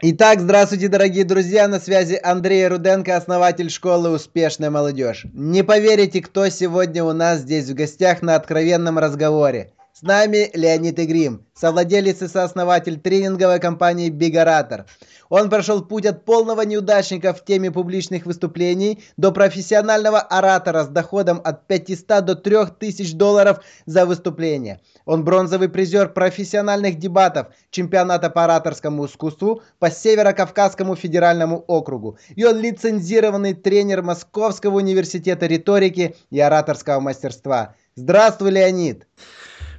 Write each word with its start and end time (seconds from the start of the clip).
Итак, 0.00 0.38
здравствуйте, 0.40 0.86
дорогие 0.86 1.24
друзья, 1.24 1.66
на 1.66 1.80
связи 1.80 2.20
Андрей 2.22 2.68
Руденко, 2.68 3.16
основатель 3.16 3.68
школы 3.68 4.10
«Успешная 4.10 4.70
молодежь». 4.70 5.26
Не 5.32 5.64
поверите, 5.64 6.22
кто 6.22 6.48
сегодня 6.50 7.02
у 7.02 7.12
нас 7.12 7.40
здесь 7.40 7.68
в 7.68 7.74
гостях 7.74 8.22
на 8.22 8.36
откровенном 8.36 9.00
разговоре. 9.00 9.72
С 9.98 10.02
нами 10.02 10.48
Леонид 10.54 11.00
Игрим, 11.00 11.44
совладелец 11.54 12.22
и 12.22 12.28
сооснователь 12.28 13.00
тренинговой 13.00 13.58
компании 13.58 14.10
«Бигаратор». 14.10 14.86
Он 15.28 15.50
прошел 15.50 15.84
путь 15.84 16.06
от 16.06 16.24
полного 16.24 16.60
неудачника 16.62 17.34
в 17.34 17.44
теме 17.44 17.72
публичных 17.72 18.24
выступлений 18.24 19.02
до 19.16 19.32
профессионального 19.32 20.20
оратора 20.20 20.84
с 20.84 20.86
доходом 20.86 21.40
от 21.42 21.66
500 21.66 22.24
до 22.24 22.36
3000 22.36 23.12
долларов 23.16 23.58
за 23.86 24.06
выступление. 24.06 24.80
Он 25.04 25.24
бронзовый 25.24 25.68
призер 25.68 26.10
профессиональных 26.10 26.96
дебатов 26.96 27.48
чемпионата 27.72 28.30
по 28.30 28.44
ораторскому 28.44 29.06
искусству 29.06 29.62
по 29.80 29.90
Северо-Кавказскому 29.90 30.94
федеральному 30.94 31.64
округу. 31.66 32.18
И 32.36 32.44
он 32.44 32.60
лицензированный 32.60 33.54
тренер 33.54 34.02
Московского 34.02 34.76
университета 34.76 35.46
риторики 35.46 36.14
и 36.30 36.38
ораторского 36.38 37.00
мастерства. 37.00 37.74
Здравствуй, 37.96 38.52
Леонид! 38.52 39.04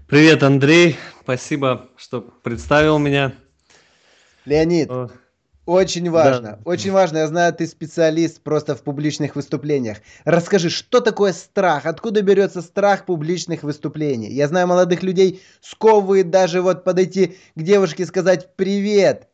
Привет, 0.09 0.41
Андрей. 0.41 0.97
Спасибо, 1.21 1.85
что 1.95 2.21
представил 2.21 2.97
меня. 2.97 3.31
Леонид, 4.43 4.89
очень 5.67 6.09
важно, 6.09 6.41
да. 6.41 6.59
очень 6.65 6.91
важно. 6.91 7.19
Я 7.19 7.27
знаю, 7.27 7.53
ты 7.53 7.67
специалист 7.67 8.41
просто 8.41 8.75
в 8.75 8.81
публичных 8.81 9.35
выступлениях. 9.35 9.99
Расскажи, 10.25 10.71
что 10.71 10.99
такое 10.99 11.31
страх? 11.31 11.85
Откуда 11.85 12.23
берется 12.23 12.63
страх 12.63 13.05
публичных 13.05 13.61
выступлений? 13.61 14.33
Я 14.33 14.47
знаю, 14.47 14.65
молодых 14.65 15.03
людей 15.03 15.43
сковывает 15.61 16.31
даже 16.31 16.63
вот 16.63 16.83
подойти 16.83 17.37
к 17.53 17.61
девушке 17.61 18.01
и 18.01 18.07
сказать 18.07 18.55
«привет» 18.55 19.27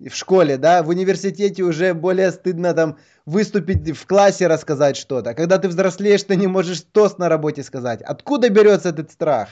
в 0.00 0.12
школе, 0.12 0.56
да, 0.56 0.82
в 0.82 0.88
университете 0.88 1.62
уже 1.62 1.94
более 1.94 2.32
стыдно 2.32 2.74
там 2.74 2.98
выступить 3.26 3.96
в 3.96 4.06
классе, 4.08 4.48
рассказать 4.48 4.96
что-то. 4.96 5.34
Когда 5.34 5.58
ты 5.58 5.68
взрослеешь, 5.68 6.24
ты 6.24 6.34
не 6.34 6.48
можешь 6.48 6.80
тост 6.80 7.20
на 7.20 7.28
работе 7.28 7.62
сказать. 7.62 8.02
Откуда 8.02 8.48
берется 8.48 8.88
этот 8.88 9.12
страх? 9.12 9.50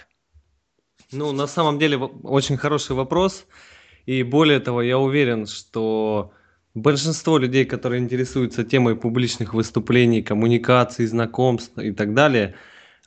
Ну, 1.12 1.32
на 1.32 1.46
самом 1.46 1.78
деле, 1.78 1.96
очень 1.96 2.56
хороший 2.58 2.94
вопрос. 2.94 3.46
И 4.04 4.22
более 4.22 4.60
того, 4.60 4.82
я 4.82 4.98
уверен, 4.98 5.46
что 5.46 6.32
большинство 6.74 7.38
людей, 7.38 7.64
которые 7.64 8.02
интересуются 8.02 8.62
темой 8.62 8.94
публичных 8.94 9.54
выступлений, 9.54 10.22
коммуникаций, 10.22 11.06
знакомств 11.06 11.78
и 11.78 11.92
так 11.92 12.12
далее, 12.12 12.54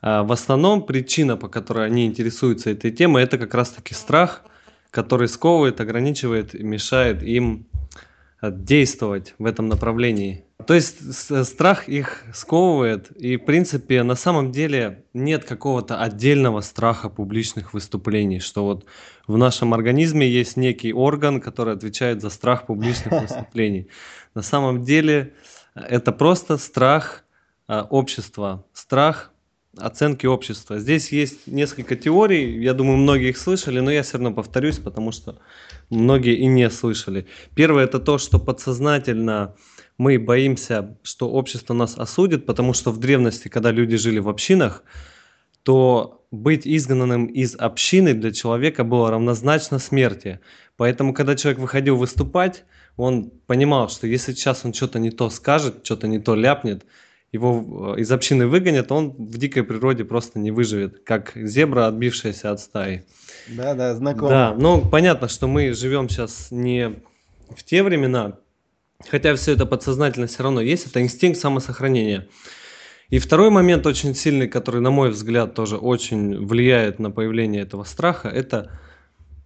а, 0.00 0.24
в 0.24 0.32
основном 0.32 0.84
причина, 0.84 1.36
по 1.36 1.48
которой 1.48 1.86
они 1.86 2.06
интересуются 2.06 2.70
этой 2.70 2.90
темой, 2.90 3.22
это 3.22 3.38
как 3.38 3.54
раз-таки 3.54 3.94
страх, 3.94 4.42
который 4.90 5.28
сковывает, 5.28 5.80
ограничивает 5.80 6.54
мешает 6.54 7.22
им 7.22 7.66
действовать 8.50 9.34
в 9.38 9.46
этом 9.46 9.68
направлении. 9.68 10.44
То 10.66 10.74
есть 10.74 10.98
страх 11.44 11.88
их 11.88 12.24
сковывает, 12.34 13.10
и 13.12 13.36
в 13.36 13.44
принципе 13.44 14.02
на 14.02 14.14
самом 14.14 14.52
деле 14.52 15.04
нет 15.12 15.44
какого-то 15.44 16.00
отдельного 16.00 16.60
страха 16.60 17.08
публичных 17.08 17.74
выступлений, 17.74 18.38
что 18.38 18.64
вот 18.64 18.86
в 19.26 19.36
нашем 19.36 19.74
организме 19.74 20.28
есть 20.28 20.56
некий 20.56 20.92
орган, 20.92 21.40
который 21.40 21.74
отвечает 21.74 22.20
за 22.20 22.30
страх 22.30 22.66
публичных 22.66 23.22
выступлений. 23.22 23.88
На 24.34 24.42
самом 24.42 24.82
деле 24.82 25.34
это 25.74 26.12
просто 26.12 26.58
страх 26.58 27.24
общества, 27.66 28.64
страх 28.72 29.31
оценки 29.78 30.26
общества. 30.26 30.78
Здесь 30.78 31.12
есть 31.12 31.46
несколько 31.46 31.96
теорий, 31.96 32.62
я 32.62 32.74
думаю, 32.74 32.98
многие 32.98 33.30
их 33.30 33.38
слышали, 33.38 33.80
но 33.80 33.90
я 33.90 34.02
все 34.02 34.14
равно 34.14 34.32
повторюсь, 34.32 34.78
потому 34.78 35.12
что 35.12 35.38
многие 35.90 36.36
и 36.36 36.46
не 36.46 36.68
слышали. 36.70 37.26
Первое 37.54 37.84
это 37.84 37.98
то, 37.98 38.18
что 38.18 38.38
подсознательно 38.38 39.54
мы 39.98 40.18
боимся, 40.18 40.98
что 41.02 41.30
общество 41.30 41.74
нас 41.74 41.96
осудит, 41.96 42.44
потому 42.44 42.74
что 42.74 42.90
в 42.90 42.98
древности, 42.98 43.48
когда 43.48 43.70
люди 43.70 43.96
жили 43.96 44.18
в 44.18 44.28
общинах, 44.28 44.84
то 45.62 46.26
быть 46.30 46.66
изгнанным 46.66 47.26
из 47.26 47.54
общины 47.54 48.14
для 48.14 48.32
человека 48.32 48.84
было 48.84 49.10
равнозначно 49.10 49.78
смерти. 49.78 50.40
Поэтому, 50.76 51.14
когда 51.14 51.36
человек 51.36 51.60
выходил 51.60 51.96
выступать, 51.96 52.64
он 52.96 53.30
понимал, 53.46 53.88
что 53.88 54.06
если 54.06 54.32
сейчас 54.32 54.64
он 54.64 54.72
что-то 54.72 54.98
не 54.98 55.10
то 55.10 55.30
скажет, 55.30 55.84
что-то 55.84 56.08
не 56.08 56.18
то 56.18 56.34
ляпнет, 56.34 56.84
его 57.32 57.94
э, 57.96 58.00
из 58.00 58.12
общины 58.12 58.46
выгонят, 58.46 58.92
он 58.92 59.10
в 59.10 59.38
дикой 59.38 59.64
природе 59.64 60.04
просто 60.04 60.38
не 60.38 60.50
выживет, 60.50 61.02
как 61.04 61.32
зебра, 61.34 61.86
отбившаяся 61.86 62.52
от 62.52 62.60
стаи. 62.60 63.04
Да, 63.48 63.74
да, 63.74 63.94
знакомо. 63.94 64.28
Да, 64.28 64.54
ну 64.56 64.80
понятно, 64.80 65.28
что 65.28 65.48
мы 65.48 65.72
живем 65.72 66.08
сейчас 66.08 66.48
не 66.50 67.02
в 67.56 67.64
те 67.64 67.82
времена, 67.82 68.38
Хотя 69.08 69.34
все 69.34 69.52
это 69.52 69.66
подсознательно 69.66 70.26
все 70.26 70.42
равно 70.42 70.60
есть, 70.60 70.86
это 70.86 71.00
инстинкт 71.00 71.40
самосохранения. 71.40 72.28
И 73.08 73.18
второй 73.18 73.50
момент 73.50 73.86
очень 73.86 74.14
сильный, 74.14 74.48
который, 74.48 74.80
на 74.80 74.90
мой 74.90 75.10
взгляд, 75.10 75.54
тоже 75.54 75.76
очень 75.76 76.46
влияет 76.46 76.98
на 76.98 77.10
появление 77.10 77.62
этого 77.62 77.84
страха, 77.84 78.28
это 78.28 78.70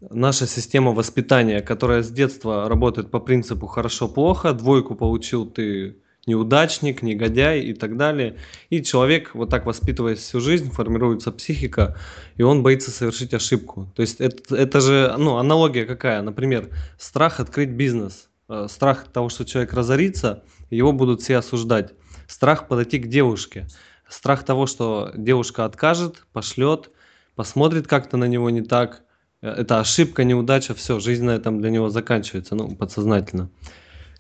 наша 0.00 0.46
система 0.46 0.92
воспитания, 0.92 1.62
которая 1.62 2.02
с 2.02 2.10
детства 2.10 2.68
работает 2.68 3.10
по 3.10 3.18
принципу 3.18 3.66
хорошо-плохо, 3.66 4.52
двойку 4.52 4.94
получил 4.94 5.46
ты 5.46 5.96
неудачник, 6.26 7.02
негодяй 7.02 7.60
и 7.60 7.72
так 7.72 7.96
далее. 7.96 8.36
И 8.68 8.82
человек, 8.82 9.34
вот 9.34 9.48
так 9.48 9.64
воспитываясь 9.64 10.18
всю 10.18 10.40
жизнь, 10.40 10.70
формируется 10.70 11.30
психика, 11.32 11.96
и 12.36 12.42
он 12.42 12.62
боится 12.62 12.90
совершить 12.90 13.32
ошибку. 13.32 13.90
То 13.94 14.02
есть 14.02 14.20
это, 14.20 14.56
это 14.56 14.80
же, 14.80 15.14
ну, 15.16 15.36
аналогия 15.36 15.84
какая? 15.84 16.22
Например, 16.22 16.68
страх 16.98 17.40
открыть 17.40 17.70
бизнес. 17.70 18.28
Э, 18.48 18.66
страх 18.68 19.06
того, 19.12 19.28
что 19.28 19.44
человек 19.44 19.72
разорится, 19.72 20.42
его 20.70 20.92
будут 20.92 21.22
все 21.22 21.36
осуждать. 21.36 21.92
Страх 22.26 22.66
подойти 22.66 22.98
к 22.98 23.08
девушке. 23.08 23.66
Страх 24.08 24.44
того, 24.44 24.66
что 24.66 25.12
девушка 25.16 25.64
откажет, 25.64 26.26
пошлет, 26.32 26.90
посмотрит 27.34 27.86
как-то 27.86 28.16
на 28.16 28.24
него 28.24 28.50
не 28.50 28.62
так. 28.62 29.02
Э, 29.42 29.50
это 29.50 29.78
ошибка, 29.78 30.24
неудача, 30.24 30.74
все, 30.74 30.98
жизнь 30.98 31.24
на 31.24 31.32
этом 31.32 31.60
для 31.60 31.70
него 31.70 31.88
заканчивается, 31.88 32.56
ну, 32.56 32.74
подсознательно, 32.74 33.48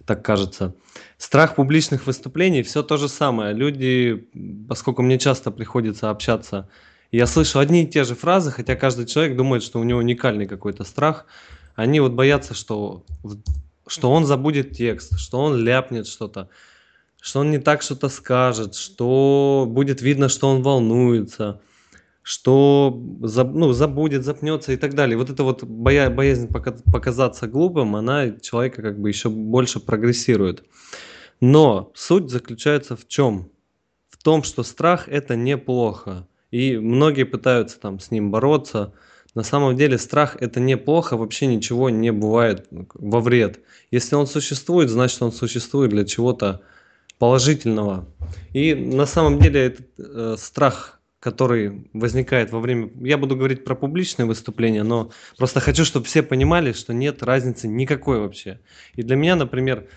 так 0.04 0.24
кажется. 0.24 0.74
Страх 1.18 1.54
публичных 1.54 2.06
выступлений, 2.06 2.62
все 2.62 2.82
то 2.82 2.96
же 2.96 3.08
самое. 3.08 3.54
Люди, 3.54 4.28
поскольку 4.68 5.02
мне 5.02 5.18
часто 5.18 5.50
приходится 5.50 6.10
общаться, 6.10 6.68
я 7.10 7.26
слышу 7.26 7.58
одни 7.58 7.84
и 7.84 7.86
те 7.86 8.04
же 8.04 8.14
фразы, 8.14 8.50
хотя 8.50 8.76
каждый 8.76 9.06
человек 9.06 9.36
думает, 9.36 9.62
что 9.62 9.80
у 9.80 9.84
него 9.84 10.00
уникальный 10.00 10.46
какой-то 10.46 10.84
страх. 10.84 11.26
Они 11.74 12.00
вот 12.00 12.12
боятся, 12.12 12.54
что 12.54 13.04
что 13.86 14.10
он 14.10 14.26
забудет 14.26 14.72
текст, 14.72 15.18
что 15.18 15.38
он 15.38 15.56
ляпнет 15.56 16.06
что-то, 16.06 16.48
что 17.20 17.40
он 17.40 17.50
не 17.50 17.58
так 17.58 17.82
что-то 17.82 18.08
скажет, 18.08 18.74
что 18.74 19.66
будет 19.68 20.02
видно, 20.02 20.28
что 20.28 20.48
он 20.48 20.62
волнуется, 20.62 21.60
что 22.26 22.92
ну, 23.20 23.72
забудет, 23.72 24.24
запнется 24.24 24.72
и 24.72 24.76
так 24.76 24.94
далее. 24.94 25.16
Вот 25.16 25.30
эта 25.30 25.44
вот 25.44 25.62
боя, 25.62 26.10
боязнь 26.10 26.48
показаться 26.48 27.46
глупым, 27.46 27.94
она 27.94 28.32
человека 28.40 28.82
как 28.82 28.98
бы 28.98 29.08
еще 29.08 29.28
больше 29.28 29.78
прогрессирует. 29.78 30.64
Но 31.40 31.92
суть 31.94 32.28
заключается 32.28 32.96
в 32.96 33.06
чем? 33.06 33.48
В 34.10 34.20
том, 34.20 34.42
что 34.42 34.64
страх 34.64 35.08
это 35.08 35.36
неплохо. 35.36 36.26
И 36.50 36.76
многие 36.76 37.22
пытаются 37.22 37.78
там 37.78 38.00
с 38.00 38.10
ним 38.10 38.32
бороться, 38.32 38.92
на 39.36 39.44
самом 39.44 39.76
деле 39.76 39.96
страх 39.96 40.36
это 40.40 40.58
неплохо, 40.58 41.16
вообще 41.16 41.46
ничего 41.46 41.90
не 41.90 42.10
бывает 42.10 42.66
во 42.94 43.20
вред. 43.20 43.60
Если 43.92 44.16
он 44.16 44.26
существует, 44.26 44.90
значит 44.90 45.22
он 45.22 45.30
существует 45.30 45.90
для 45.90 46.04
чего-то 46.04 46.60
положительного. 47.20 48.08
И 48.52 48.74
на 48.74 49.06
самом 49.06 49.38
деле 49.38 49.66
этот 49.66 49.86
э, 49.96 50.34
страх, 50.38 50.95
который 51.26 51.90
возникает 51.92 52.52
во 52.52 52.60
время... 52.60 52.88
Я 53.00 53.18
буду 53.18 53.34
говорить 53.34 53.64
про 53.64 53.74
публичные 53.74 54.26
выступления, 54.26 54.84
но 54.84 55.10
просто 55.36 55.58
хочу, 55.58 55.84
чтобы 55.84 56.06
все 56.06 56.22
понимали, 56.22 56.70
что 56.70 56.94
нет 56.94 57.20
разницы 57.24 57.66
никакой 57.66 58.20
вообще. 58.20 58.60
И 58.94 59.02
для 59.02 59.16
меня, 59.16 59.34
например, 59.34 59.88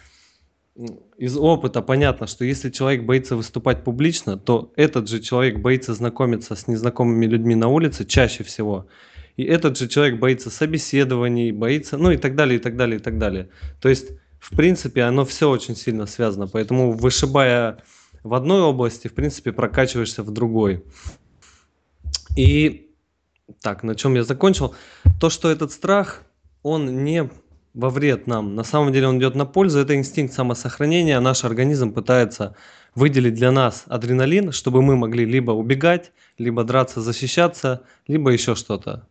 из 1.18 1.38
опыта 1.38 1.84
понятно, 1.84 2.26
что 2.26 2.46
если 2.46 2.72
человек 2.72 3.04
боится 3.04 3.36
выступать 3.36 3.84
публично, 3.84 4.38
то 4.38 4.74
этот 4.76 5.08
же 5.08 5.20
человек 5.20 5.60
боится 5.60 5.94
знакомиться 5.94 6.56
с 6.56 6.68
незнакомыми 6.68 7.28
людьми 7.28 7.54
на 7.54 7.68
улице 7.68 8.06
чаще 8.06 8.44
всего 8.44 8.88
и 9.38 9.44
этот 9.44 9.78
же 9.78 9.88
человек 9.88 10.20
боится 10.20 10.50
собеседований, 10.50 11.52
боится, 11.52 11.98
ну 11.98 12.12
и 12.12 12.18
так 12.18 12.36
далее, 12.36 12.60
и 12.60 12.62
так 12.62 12.75
далее, 12.75 12.98
и 12.98 13.02
так 13.02 13.18
далее. 13.20 13.48
То 13.80 13.88
есть, 13.88 14.08
в 14.40 14.54
принципе, 14.54 15.04
оно 15.04 15.25
все 15.25 15.50
очень 15.50 15.75
сильно 15.75 16.08
связано, 16.08 16.48
поэтому 16.48 16.92
вышибая 16.92 17.78
в 18.24 18.34
одной 18.34 18.62
области, 18.62 19.08
в 19.08 19.14
принципе, 19.14 19.52
прокачиваешься 19.52 20.24
в 20.24 20.32
другой. 20.32 20.84
И 22.36 22.92
так, 23.62 23.84
на 23.84 23.96
чем 23.96 24.16
я 24.16 24.24
закончил? 24.24 24.76
То, 25.20 25.30
что 25.30 25.50
этот 25.50 25.72
страх, 25.72 26.24
он 26.64 27.04
не 27.04 27.30
во 27.74 27.90
вред 27.90 28.28
нам. 28.28 28.56
На 28.56 28.64
самом 28.64 28.92
деле 28.92 29.08
он 29.08 29.20
идет 29.20 29.36
на 29.36 29.46
пользу. 29.46 29.80
Это 29.80 29.96
инстинкт 29.96 30.34
самосохранения. 30.34 31.20
Наш 31.20 31.44
организм 31.44 31.94
пытается 31.94 32.56
выделить 32.96 33.36
для 33.36 33.52
нас 33.52 33.84
адреналин, 33.88 34.52
чтобы 34.52 34.81
мы 34.81 34.96
могли 34.96 35.26
либо 35.26 35.52
убегать, 35.52 36.12
либо 36.38 36.64
драться, 36.64 37.02
защищаться, 37.02 37.84
либо 38.08 38.32
еще 38.32 38.56
что-то. 38.56 39.08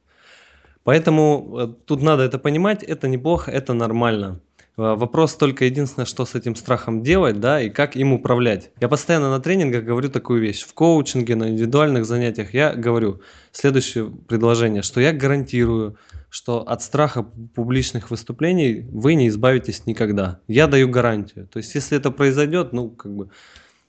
Поэтому 0.85 1.59
э, 1.59 1.69
тут 1.87 2.03
надо 2.03 2.23
это 2.23 2.39
понимать, 2.39 2.83
это 2.83 3.09
неплохо, 3.09 3.51
это 3.51 3.75
нормально. 3.75 4.41
Вопрос 4.79 5.35
только 5.35 5.65
единственное, 5.65 6.07
что 6.07 6.25
с 6.25 6.37
этим 6.37 6.55
страхом 6.55 7.03
делать, 7.03 7.41
да, 7.41 7.61
и 7.61 7.69
как 7.69 7.97
им 7.97 8.13
управлять. 8.13 8.71
Я 8.81 8.89
постоянно 8.89 9.29
на 9.29 9.41
тренингах 9.41 9.83
говорю 9.83 10.09
такую 10.09 10.41
вещь. 10.41 10.63
В 10.63 10.73
коучинге, 10.73 11.35
на 11.35 11.49
индивидуальных 11.49 12.07
занятиях 12.07 12.55
я 12.55 12.73
говорю 12.75 13.21
следующее 13.51 14.09
предложение, 14.29 14.83
что 14.83 15.01
я 15.01 15.13
гарантирую, 15.13 15.97
что 16.31 16.61
от 16.61 16.81
страха 16.81 17.25
публичных 17.57 18.11
выступлений 18.11 18.87
вы 18.93 19.15
не 19.15 19.27
избавитесь 19.27 19.85
никогда. 19.87 20.39
Я 20.47 20.69
даю 20.69 20.89
гарантию. 20.89 21.49
То 21.49 21.57
есть, 21.57 21.75
если 21.75 21.99
это 21.99 22.13
произойдет, 22.13 22.73
ну, 22.73 22.89
как 22.89 23.13
бы, 23.13 23.31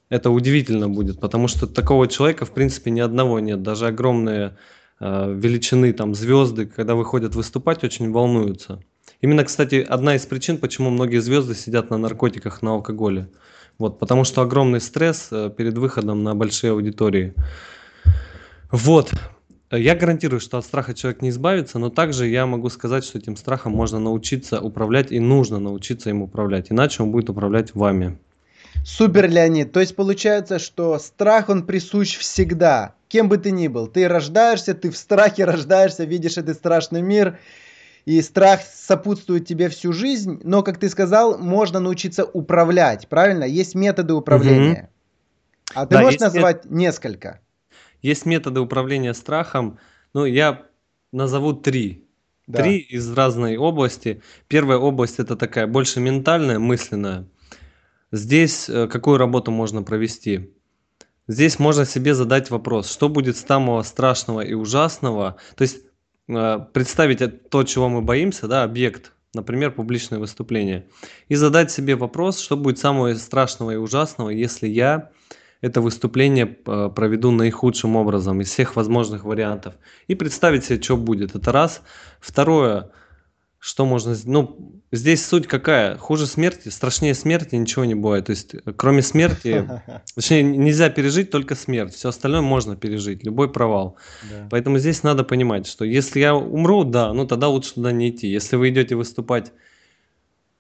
это 0.09 0.31
удивительно 0.31 0.89
будет, 0.89 1.19
потому 1.19 1.47
что 1.47 1.68
такого 1.68 2.07
человека, 2.07 2.45
в 2.45 2.51
принципе, 2.51 2.89
ни 2.89 3.00
одного 3.00 3.39
нет. 3.39 3.62
Даже 3.62 3.86
огромные 3.86 4.57
э, 5.00 5.33
величины, 5.36 5.94
там, 5.94 6.15
звезды, 6.15 6.65
когда 6.65 6.95
выходят 6.95 7.36
выступать, 7.36 7.83
очень 7.83 8.12
волнуются. 8.12 8.81
Именно, 9.21 9.44
кстати, 9.44 9.86
одна 9.88 10.16
из 10.16 10.25
причин, 10.25 10.57
почему 10.57 10.89
многие 10.89 11.19
звезды 11.19 11.54
сидят 11.54 11.89
на 11.89 11.98
наркотиках, 11.98 12.62
на 12.62 12.71
алкоголе. 12.71 13.27
Вот, 13.77 14.00
потому 14.00 14.24
что 14.24 14.42
огромный 14.42 14.81
стресс 14.81 15.27
э, 15.31 15.50
перед 15.56 15.77
выходом 15.77 16.24
на 16.24 16.36
большие 16.36 16.71
аудитории. 16.71 17.33
Вот. 18.71 19.12
Я 19.71 19.95
гарантирую, 19.95 20.39
что 20.39 20.57
от 20.57 20.66
страха 20.66 20.94
человек 20.94 21.21
не 21.21 21.30
избавится, 21.30 21.80
но 21.80 21.89
также 21.89 22.27
я 22.27 22.45
могу 22.45 22.69
сказать, 22.69 23.04
что 23.06 23.19
этим 23.19 23.36
страхом 23.36 23.74
можно 23.74 24.00
научиться 24.00 24.60
управлять 24.60 25.12
и 25.12 25.19
нужно 25.19 25.60
научиться 25.60 26.10
им 26.10 26.24
управлять, 26.24 26.72
иначе 26.72 27.04
он 27.04 27.12
будет 27.12 27.30
управлять 27.30 27.75
вами. 27.75 28.18
Супер, 28.83 29.30
Леонид. 29.30 29.72
То 29.72 29.80
есть 29.80 29.95
получается, 29.95 30.60
что 30.60 30.98
страх, 30.98 31.50
он 31.50 31.65
присущ 31.65 32.18
всегда, 32.18 32.95
кем 33.07 33.30
бы 33.30 33.38
ты 33.38 33.51
ни 33.51 33.68
был. 33.68 33.88
Ты 33.88 34.07
рождаешься, 34.07 34.74
ты 34.74 34.89
в 34.89 34.98
страхе 34.98 35.45
рождаешься, 35.45 36.04
видишь 36.06 36.38
этот 36.38 36.57
страшный 36.57 37.01
мир, 37.01 37.38
и 38.10 38.24
страх 38.24 38.62
сопутствует 38.64 39.46
тебе 39.46 39.70
всю 39.70 39.94
жизнь, 39.94 40.42
но, 40.44 40.64
как 40.64 40.80
ты 40.80 40.90
сказал, 40.90 41.38
можно 41.38 41.80
научиться 41.80 42.26
управлять, 42.26 43.08
правильно? 43.08 43.44
Есть 43.44 43.76
методы 43.76 44.16
управления. 44.16 44.90
Угу. 45.72 45.76
А 45.76 45.86
ты 45.86 45.94
да, 45.94 46.02
можешь 46.02 46.20
назвать 46.20 46.66
мет... 46.66 46.72
несколько? 46.72 47.40
Есть 48.02 48.26
методы 48.26 48.62
управления 48.62 49.14
страхом. 49.14 49.78
Ну, 50.16 50.26
я 50.26 50.64
назову 51.12 51.54
три. 51.54 52.08
Да. 52.48 52.64
Три 52.64 52.80
из 52.80 53.14
разной 53.14 53.58
области. 53.58 54.24
Первая 54.48 54.80
область 54.80 55.20
это 55.20 55.36
такая 55.36 55.68
больше 55.68 56.00
ментальная, 56.00 56.58
мысленная. 56.58 57.28
Здесь 58.12 58.68
э, 58.70 58.88
какую 58.88 59.20
работу 59.20 59.52
можно 59.52 59.84
провести? 59.84 60.52
Здесь 61.28 61.60
можно 61.60 61.86
себе 61.86 62.16
задать 62.16 62.50
вопрос, 62.50 62.92
что 62.92 63.08
будет 63.08 63.38
самого 63.38 63.84
страшного 63.84 64.42
и 64.42 64.56
ужасного. 64.56 65.36
То 65.56 65.62
есть 65.62 65.84
представить 66.74 67.50
то, 67.50 67.64
чего 67.64 67.90
мы 67.90 68.02
боимся, 68.02 68.48
да, 68.48 68.64
объект, 68.64 69.14
например, 69.34 69.72
публичное 69.72 70.20
выступление, 70.20 70.88
и 71.28 71.36
задать 71.36 71.72
себе 71.72 71.96
вопрос, 71.96 72.40
что 72.40 72.56
будет 72.58 72.80
самого 72.80 73.14
страшного 73.16 73.72
и 73.72 73.76
ужасного, 73.76 74.30
если 74.30 74.68
я 74.68 75.12
это 75.62 75.81
выступление 75.81 76.58
э, 76.66 76.90
проведу 76.96 77.31
наихудшим 77.31 77.96
образом 77.96 78.40
из 78.42 78.50
всех 78.50 78.76
возможных 78.76 79.26
вариантов. 79.26 79.76
И 80.08 80.16
представить 80.16 80.66
себе, 80.66 80.81
что 80.81 80.96
будет. 80.96 81.36
Это 81.36 81.52
раз. 81.52 81.81
Второе, 82.22 82.92
что 83.60 83.86
можно... 83.86 84.16
Ну, 84.26 84.82
здесь 84.92 85.26
суть 85.26 85.46
какая? 85.46 85.98
Хуже 85.98 86.28
смерти, 86.28 86.70
страшнее 86.70 87.14
смерти 87.14 87.56
ничего 87.56 87.84
не 87.84 87.94
бывает. 87.94 88.26
То 88.26 88.32
есть, 88.32 88.56
кроме 88.78 89.02
смерти... 89.02 89.70
Точнее, 90.16 90.44
нельзя 90.44 90.90
пережить 90.90 91.30
только 91.30 91.56
смерть. 91.56 91.94
Все 91.94 92.10
остальное 92.10 92.42
можно 92.42 92.78
пережить, 92.78 93.24
любой 93.26 93.52
провал. 93.52 93.98
Да. 94.30 94.48
Поэтому 94.50 94.80
здесь 94.80 95.04
надо 95.04 95.26
понимать, 95.26 95.68
что 95.68 95.84
если 95.84 96.22
я 96.22 96.36
умру, 96.36 96.86
да, 96.86 97.14
ну 97.14 97.28
тогда 97.28 97.50
лучше 97.50 97.74
туда 97.74 97.92
не 97.92 98.10
идти. 98.10 98.28
Если 98.28 98.56
вы 98.56 98.70
идете 98.70 98.96
выступать 98.96 99.52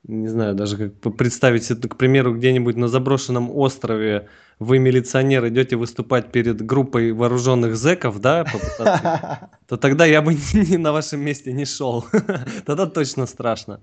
не 0.03 0.27
знаю, 0.27 0.55
даже 0.55 0.77
как 0.77 1.17
представить 1.17 1.69
это, 1.69 1.87
к 1.87 1.97
примеру, 1.97 2.35
где-нибудь 2.35 2.77
на 2.77 2.87
заброшенном 2.87 3.51
острове, 3.55 4.27
вы, 4.59 4.77
милиционер, 4.77 5.47
идете 5.47 5.77
выступать 5.77 6.31
перед 6.31 6.61
группой 6.61 7.13
вооруженных 7.13 7.77
зеков, 7.77 8.19
да, 8.19 8.45
то 9.67 9.77
тогда 9.77 10.05
я 10.05 10.21
бы 10.21 10.37
на 10.77 10.91
вашем 10.91 11.21
месте 11.21 11.53
не 11.53 11.65
шел. 11.65 12.05
Тогда 12.65 12.85
точно 12.85 13.25
страшно. 13.25 13.81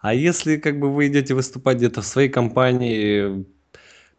А 0.00 0.14
если 0.14 0.56
как 0.56 0.78
бы 0.78 0.90
вы 0.92 1.08
идете 1.08 1.34
выступать 1.34 1.76
где-то 1.76 2.02
в 2.02 2.06
своей 2.06 2.28
компании, 2.28 3.44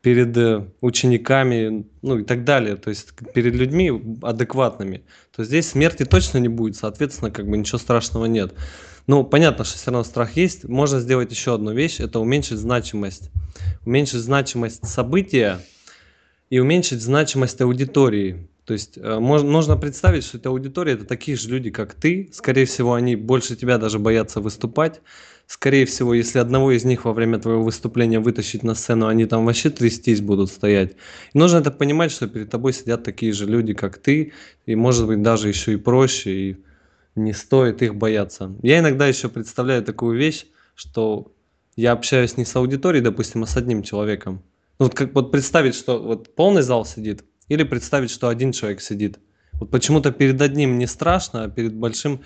перед 0.01 0.37
э, 0.37 0.65
учениками, 0.81 1.85
ну 2.01 2.19
и 2.19 2.23
так 2.23 2.45
далее, 2.45 2.77
то 2.77 2.89
есть 2.89 3.13
перед 3.33 3.53
людьми 3.53 3.91
адекватными, 4.21 5.03
то 5.35 5.43
здесь 5.43 5.69
смерти 5.69 6.05
точно 6.05 6.37
не 6.37 6.47
будет, 6.47 6.77
соответственно, 6.77 7.31
как 7.31 7.49
бы 7.49 7.57
ничего 7.57 7.77
страшного 7.79 8.25
нет. 8.25 8.53
Ну, 9.07 9.23
понятно, 9.23 9.65
что 9.65 9.77
все 9.77 9.91
равно 9.91 10.03
страх 10.03 10.37
есть. 10.37 10.63
Можно 10.63 10.99
сделать 10.99 11.31
еще 11.31 11.55
одну 11.55 11.73
вещь, 11.73 11.99
это 11.99 12.19
уменьшить 12.19 12.59
значимость. 12.59 13.31
Уменьшить 13.85 14.21
значимость 14.21 14.87
события 14.87 15.59
и 16.49 16.59
уменьшить 16.59 17.01
значимость 17.01 17.61
аудитории. 17.61 18.47
То 18.65 18.73
есть 18.73 18.97
э, 18.97 19.19
можно, 19.19 19.49
нужно 19.49 19.77
представить, 19.77 20.23
что 20.23 20.37
эта 20.37 20.49
аудитория 20.49 20.93
это 20.93 21.05
такие 21.05 21.37
же 21.37 21.49
люди, 21.49 21.69
как 21.69 21.93
ты. 21.93 22.29
Скорее 22.33 22.65
всего, 22.65 22.93
они 22.93 23.15
больше 23.15 23.55
тебя 23.55 23.77
даже 23.77 23.99
боятся 23.99 24.41
выступать. 24.41 25.01
Скорее 25.47 25.87
всего, 25.87 26.13
если 26.13 26.37
одного 26.37 26.71
из 26.71 26.85
них 26.85 27.05
во 27.05 27.13
время 27.13 27.39
твоего 27.39 27.63
выступления 27.63 28.19
вытащить 28.19 28.61
на 28.61 28.75
сцену, 28.75 29.07
они 29.07 29.25
там 29.25 29.45
вообще 29.45 29.71
трястись 29.71 30.21
будут 30.21 30.51
стоять. 30.51 30.93
И 31.33 31.37
нужно 31.37 31.57
это 31.57 31.71
понимать, 31.71 32.11
что 32.11 32.27
перед 32.27 32.51
тобой 32.51 32.73
сидят 32.73 33.03
такие 33.03 33.33
же 33.33 33.47
люди, 33.47 33.73
как 33.73 33.97
ты, 33.97 34.33
и 34.67 34.75
может 34.75 35.07
быть 35.07 35.23
даже 35.23 35.47
еще 35.47 35.73
и 35.73 35.77
проще. 35.77 36.31
И 36.31 36.57
не 37.15 37.33
стоит 37.33 37.81
их 37.81 37.95
бояться. 37.95 38.55
Я 38.61 38.79
иногда 38.79 39.07
еще 39.07 39.29
представляю 39.29 39.83
такую 39.83 40.17
вещь, 40.17 40.45
что 40.75 41.31
я 41.75 41.93
общаюсь 41.93 42.37
не 42.37 42.45
с 42.45 42.55
аудиторией, 42.55 43.03
допустим, 43.03 43.43
а 43.43 43.47
с 43.47 43.57
одним 43.57 43.81
человеком. 43.81 44.43
Ну, 44.79 44.85
вот 44.85 44.95
как 44.95 45.13
вот 45.13 45.31
представить, 45.31 45.75
что 45.75 46.01
вот 46.01 46.33
полный 46.35 46.61
зал 46.61 46.85
сидит, 46.85 47.25
или 47.49 47.63
представить, 47.63 48.11
что 48.11 48.29
один 48.29 48.53
человек 48.53 48.79
сидит. 48.79 49.19
Вот 49.53 49.69
почему-то 49.71 50.11
перед 50.11 50.41
одним 50.41 50.77
не 50.77 50.87
страшно, 50.87 51.43
а 51.43 51.49
перед 51.49 51.73
большим 51.73 52.21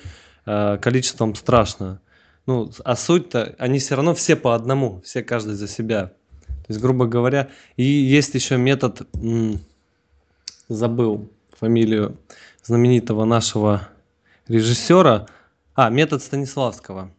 э, 0.46 0.78
количеством 0.78 1.34
страшно. 1.34 2.00
Ну, 2.46 2.72
а 2.86 2.96
суть-то, 2.96 3.56
они 3.58 3.80
все 3.80 3.96
равно 3.96 4.14
все 4.14 4.36
по 4.36 4.54
одному, 4.54 5.02
все 5.02 5.24
каждый 5.24 5.56
за 5.56 5.68
себя. 5.68 6.14
То 6.48 6.66
есть, 6.70 6.80
грубо 6.80 7.08
говоря, 7.08 7.50
и 7.76 7.84
есть 7.84 8.36
еще 8.36 8.58
метод, 8.58 9.02
м- 9.16 9.60
забыл 10.70 11.32
фамилию 11.58 12.20
знаменитого 12.64 13.26
нашего 13.26 13.90
режиссера. 14.48 15.26
А, 15.74 15.90
метод 15.90 16.22
Станиславского. 16.22 17.12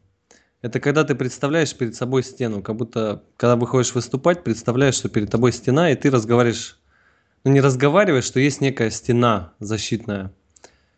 Это 0.64 0.80
когда 0.80 1.04
ты 1.04 1.14
представляешь 1.14 1.76
перед 1.76 1.94
собой 1.94 2.22
стену, 2.22 2.62
как 2.62 2.76
будто, 2.76 3.22
когда 3.36 3.54
выходишь 3.54 3.94
выступать, 3.94 4.42
представляешь, 4.44 4.94
что 4.94 5.10
перед 5.10 5.30
тобой 5.30 5.52
стена, 5.52 5.90
и 5.90 5.94
ты 5.94 6.10
разговариваешь, 6.10 6.78
ну 7.44 7.52
не 7.52 7.60
разговариваешь, 7.60 8.24
что 8.24 8.40
есть 8.40 8.62
некая 8.62 8.88
стена 8.88 9.52
защитная, 9.58 10.32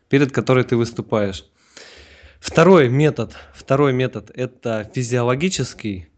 перед 0.09 0.31
которой 0.31 0.63
ты 0.63 0.77
выступаешь. 0.77 1.47
Второй 2.39 2.89
метод, 2.89 3.35
второй 3.53 3.93
метод– 3.93 4.31
это 4.37 4.89
физиологический. 4.95 6.11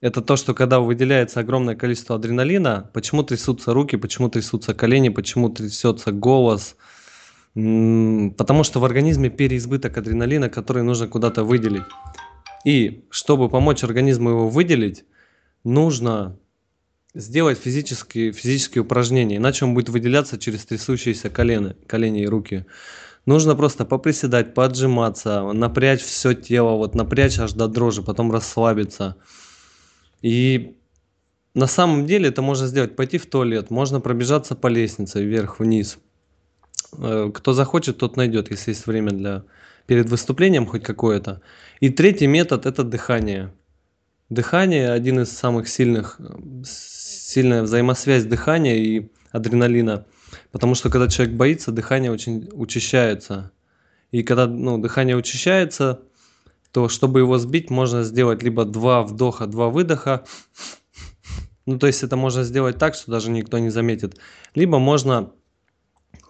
Это 0.00 0.22
то, 0.22 0.36
что 0.36 0.54
когда 0.54 0.80
выделяется 0.80 1.40
огромное 1.40 1.76
количество 1.76 2.16
адреналина, 2.16 2.90
почему 2.94 3.24
трясутся 3.24 3.74
руки, 3.74 3.96
почему 3.96 4.30
трясутся 4.30 4.72
колени, 4.72 5.10
почему 5.10 5.50
трясется 5.50 6.12
голос– 6.12 6.76
Потому 7.54 8.64
что 8.64 8.80
в 8.80 8.84
организме 8.84 9.30
переизбыток 9.30 9.96
адреналина, 9.96 10.48
который 10.48 10.82
нужно 10.82 11.06
куда-то 11.06 11.44
выделить. 11.44 11.84
И 12.64 13.04
чтобы 13.10 13.48
помочь 13.48 13.84
организму 13.84 14.30
его 14.30 14.48
выделить, 14.48 15.04
нужно 15.64 16.38
сделать 17.14 17.58
физические, 17.58 18.32
физические 18.32 18.82
упражнения, 18.82 19.36
иначе 19.36 19.64
он 19.64 19.74
будет 19.74 19.90
выделяться 19.90 20.38
через 20.38 20.64
трясущиеся 20.64 21.30
колени, 21.30 21.76
колени 21.86 22.22
и 22.22 22.26
руки. 22.26 22.64
Нужно 23.26 23.54
просто 23.54 23.84
поприседать, 23.84 24.52
поджиматься, 24.52 25.42
напрячь 25.52 26.02
все 26.02 26.34
тело, 26.34 26.76
вот 26.76 26.94
напрячь 26.94 27.38
аж 27.38 27.52
до 27.52 27.68
дрожи, 27.68 28.02
потом 28.02 28.32
расслабиться. 28.32 29.16
И 30.20 30.76
на 31.54 31.66
самом 31.66 32.06
деле 32.06 32.28
это 32.28 32.42
можно 32.42 32.66
сделать, 32.66 32.96
пойти 32.96 33.18
в 33.18 33.26
туалет, 33.26 33.70
можно 33.70 34.00
пробежаться 34.00 34.54
по 34.54 34.66
лестнице 34.66 35.22
вверх-вниз, 35.22 35.98
кто 37.34 37.52
захочет, 37.52 37.98
тот 37.98 38.16
найдет, 38.16 38.50
если 38.50 38.70
есть 38.70 38.86
время 38.86 39.10
для 39.10 39.44
перед 39.86 40.08
выступлением 40.08 40.66
хоть 40.66 40.82
какое-то. 40.82 41.40
И 41.80 41.90
третий 41.90 42.26
метод 42.26 42.66
это 42.66 42.84
дыхание. 42.84 43.52
Дыхание 44.30 44.90
один 44.90 45.20
из 45.20 45.30
самых 45.30 45.68
сильных, 45.68 46.18
сильная 46.64 47.62
взаимосвязь 47.62 48.24
дыхания 48.24 48.76
и 48.76 49.08
адреналина. 49.30 50.06
Потому 50.50 50.74
что 50.74 50.90
когда 50.90 51.08
человек 51.08 51.34
боится, 51.34 51.72
дыхание 51.72 52.10
очень 52.10 52.48
учащается. 52.52 53.52
И 54.10 54.22
когда 54.22 54.46
ну, 54.46 54.78
дыхание 54.78 55.16
учащается, 55.16 56.00
то 56.72 56.88
чтобы 56.88 57.20
его 57.20 57.38
сбить, 57.38 57.70
можно 57.70 58.02
сделать 58.02 58.42
либо 58.42 58.64
два 58.64 59.02
вдоха, 59.02 59.46
два 59.46 59.68
выдоха. 59.68 60.24
Ну, 61.66 61.78
то 61.78 61.86
есть 61.86 62.02
это 62.02 62.16
можно 62.16 62.44
сделать 62.44 62.78
так, 62.78 62.94
что 62.94 63.10
даже 63.10 63.30
никто 63.30 63.58
не 63.58 63.70
заметит. 63.70 64.18
Либо 64.54 64.78
можно 64.78 65.32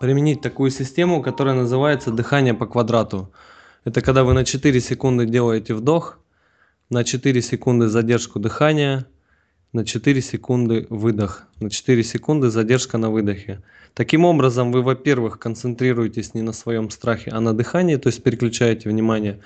применить 0.05 0.43
такую 0.43 0.71
систему, 0.71 1.23
которая 1.23 1.55
называется 1.55 2.11
дыхание 2.11 2.53
по 2.53 2.67
квадрату. 2.67 3.33
Это 3.85 4.03
когда 4.03 4.23
вы 4.23 4.35
на 4.35 4.45
4 4.45 4.79
секунды 4.81 5.25
делаете 5.25 5.73
вдох, 5.73 6.19
на 6.91 7.05
4 7.05 7.41
секунды 7.41 7.89
задержку 7.89 8.39
дыхания, 8.39 9.07
на 9.73 9.87
4 9.87 10.21
секунды 10.21 10.87
выдох, 10.91 11.47
на 11.59 11.71
4 11.71 12.05
секунды 12.05 12.51
задержка 12.51 12.99
на 12.99 13.09
выдохе. 13.09 13.63
Таким 13.95 14.27
образом, 14.27 14.73
вы, 14.73 14.83
во-первых, 14.83 15.39
концентрируетесь 15.39 16.35
не 16.35 16.43
на 16.43 16.53
своем 16.53 16.91
страхе, 16.91 17.31
а 17.31 17.41
на 17.41 17.55
дыхании, 17.55 17.97
то 17.97 18.09
есть 18.09 18.23
переключаете 18.23 18.91
внимание. 18.91 19.41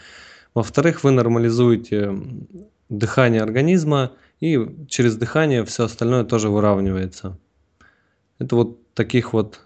Во-вторых, 0.55 1.05
вы 1.05 1.13
нормализуете 1.13 2.19
дыхание 2.89 3.43
организма, 3.43 4.11
и 4.41 4.59
через 4.89 5.15
дыхание 5.15 5.65
все 5.65 5.85
остальное 5.85 6.25
тоже 6.25 6.49
выравнивается. 6.49 7.39
Это 8.41 8.57
вот 8.57 8.93
таких 8.95 9.33
вот 9.33 9.61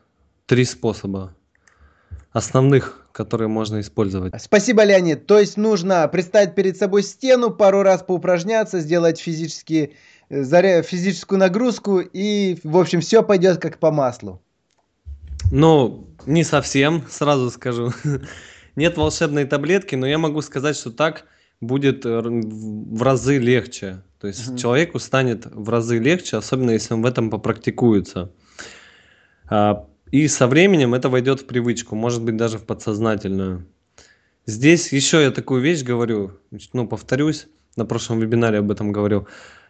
три 0.47 0.65
способа 0.65 1.35
основных, 2.33 3.07
которые 3.13 3.49
можно 3.49 3.81
использовать. 3.81 4.35
Спасибо, 4.41 4.85
Леонид. 4.85 5.27
То 5.27 5.39
есть 5.39 5.57
нужно 5.57 6.09
представить 6.09 6.55
перед 6.55 6.77
собой 6.77 7.03
стену, 7.03 7.51
пару 7.51 7.83
раз 7.83 8.03
поупражняться, 8.03 8.81
сделать 8.81 9.21
физические, 9.21 9.93
э, 10.31 10.83
физическую 10.83 11.39
нагрузку, 11.39 12.01
и, 12.01 12.59
в 12.65 12.79
общем, 12.79 13.01
все 13.01 13.23
пойдет 13.23 13.61
как 13.61 13.79
по 13.79 13.91
маслу. 13.91 14.43
Ну, 15.51 16.09
не 16.25 16.45
совсем, 16.45 17.05
сразу 17.11 17.51
скажу. 17.51 17.93
Нет 18.77 18.97
волшебной 18.97 19.45
таблетки, 19.45 19.95
но 19.95 20.07
я 20.07 20.17
могу 20.17 20.41
сказать, 20.41 20.77
что 20.77 20.91
так 20.91 21.27
будет 21.61 22.05
в 22.05 23.03
разы 23.03 23.39
легче. 23.39 24.03
То 24.19 24.29
есть 24.29 24.49
угу. 24.49 24.57
человеку 24.57 24.99
станет 24.99 25.47
в 25.47 25.69
разы 25.69 25.99
легче, 25.99 26.39
особенно 26.39 26.71
если 26.71 26.95
он 26.95 27.03
в 27.03 27.07
этом 27.07 27.29
попрактикуется. 27.29 28.33
И 30.13 30.29
со 30.29 30.47
временем 30.47 30.95
это 30.95 31.09
войдет 31.09 31.41
в 31.41 31.47
привычку, 31.47 31.97
может 31.97 32.23
быть 32.23 32.37
даже 32.37 32.59
в 32.59 32.65
подсознательную. 32.65 33.67
Здесь 34.45 34.93
еще 34.93 35.23
я 35.23 35.31
такую 35.31 35.63
вещь 35.63 35.83
говорю, 35.83 36.33
ну 36.75 36.87
повторюсь, 36.87 37.49
на 37.77 37.87
прошлом 37.87 38.21
вебинаре 38.21 38.59
об 38.59 38.71
этом 38.71 38.93
говорил, 38.93 39.27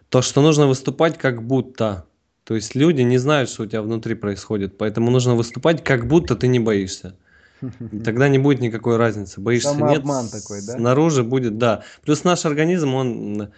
то, 0.09 0.21
что 0.21 0.43
нужно 0.43 0.67
выступать 0.67 1.17
как 1.17 1.45
будто. 1.45 2.07
То 2.43 2.57
есть 2.57 2.75
люди 2.75 3.03
не 3.03 3.19
знают, 3.19 3.51
что 3.51 3.63
у 3.63 3.67
тебя 3.67 3.83
внутри 3.83 4.17
происходит, 4.17 4.77
поэтому 4.79 5.13
нужно 5.13 5.37
выступать 5.37 5.85
как 5.85 6.09
будто 6.09 6.35
ты 6.35 6.49
не 6.49 6.59
боишься. 6.59 7.17
И 7.93 7.99
тогда 8.05 8.29
не 8.29 8.39
будет 8.39 8.61
никакой 8.61 8.97
разницы. 8.97 9.41
Боишься 9.41 9.77
нет, 9.77 10.03
такой, 10.03 10.61
да? 10.67 10.77
снаружи 10.77 11.23
будет, 11.23 11.57
да. 11.57 11.85
Плюс 12.03 12.25
наш 12.25 12.45
организм, 12.47 12.95
он, 12.95 13.53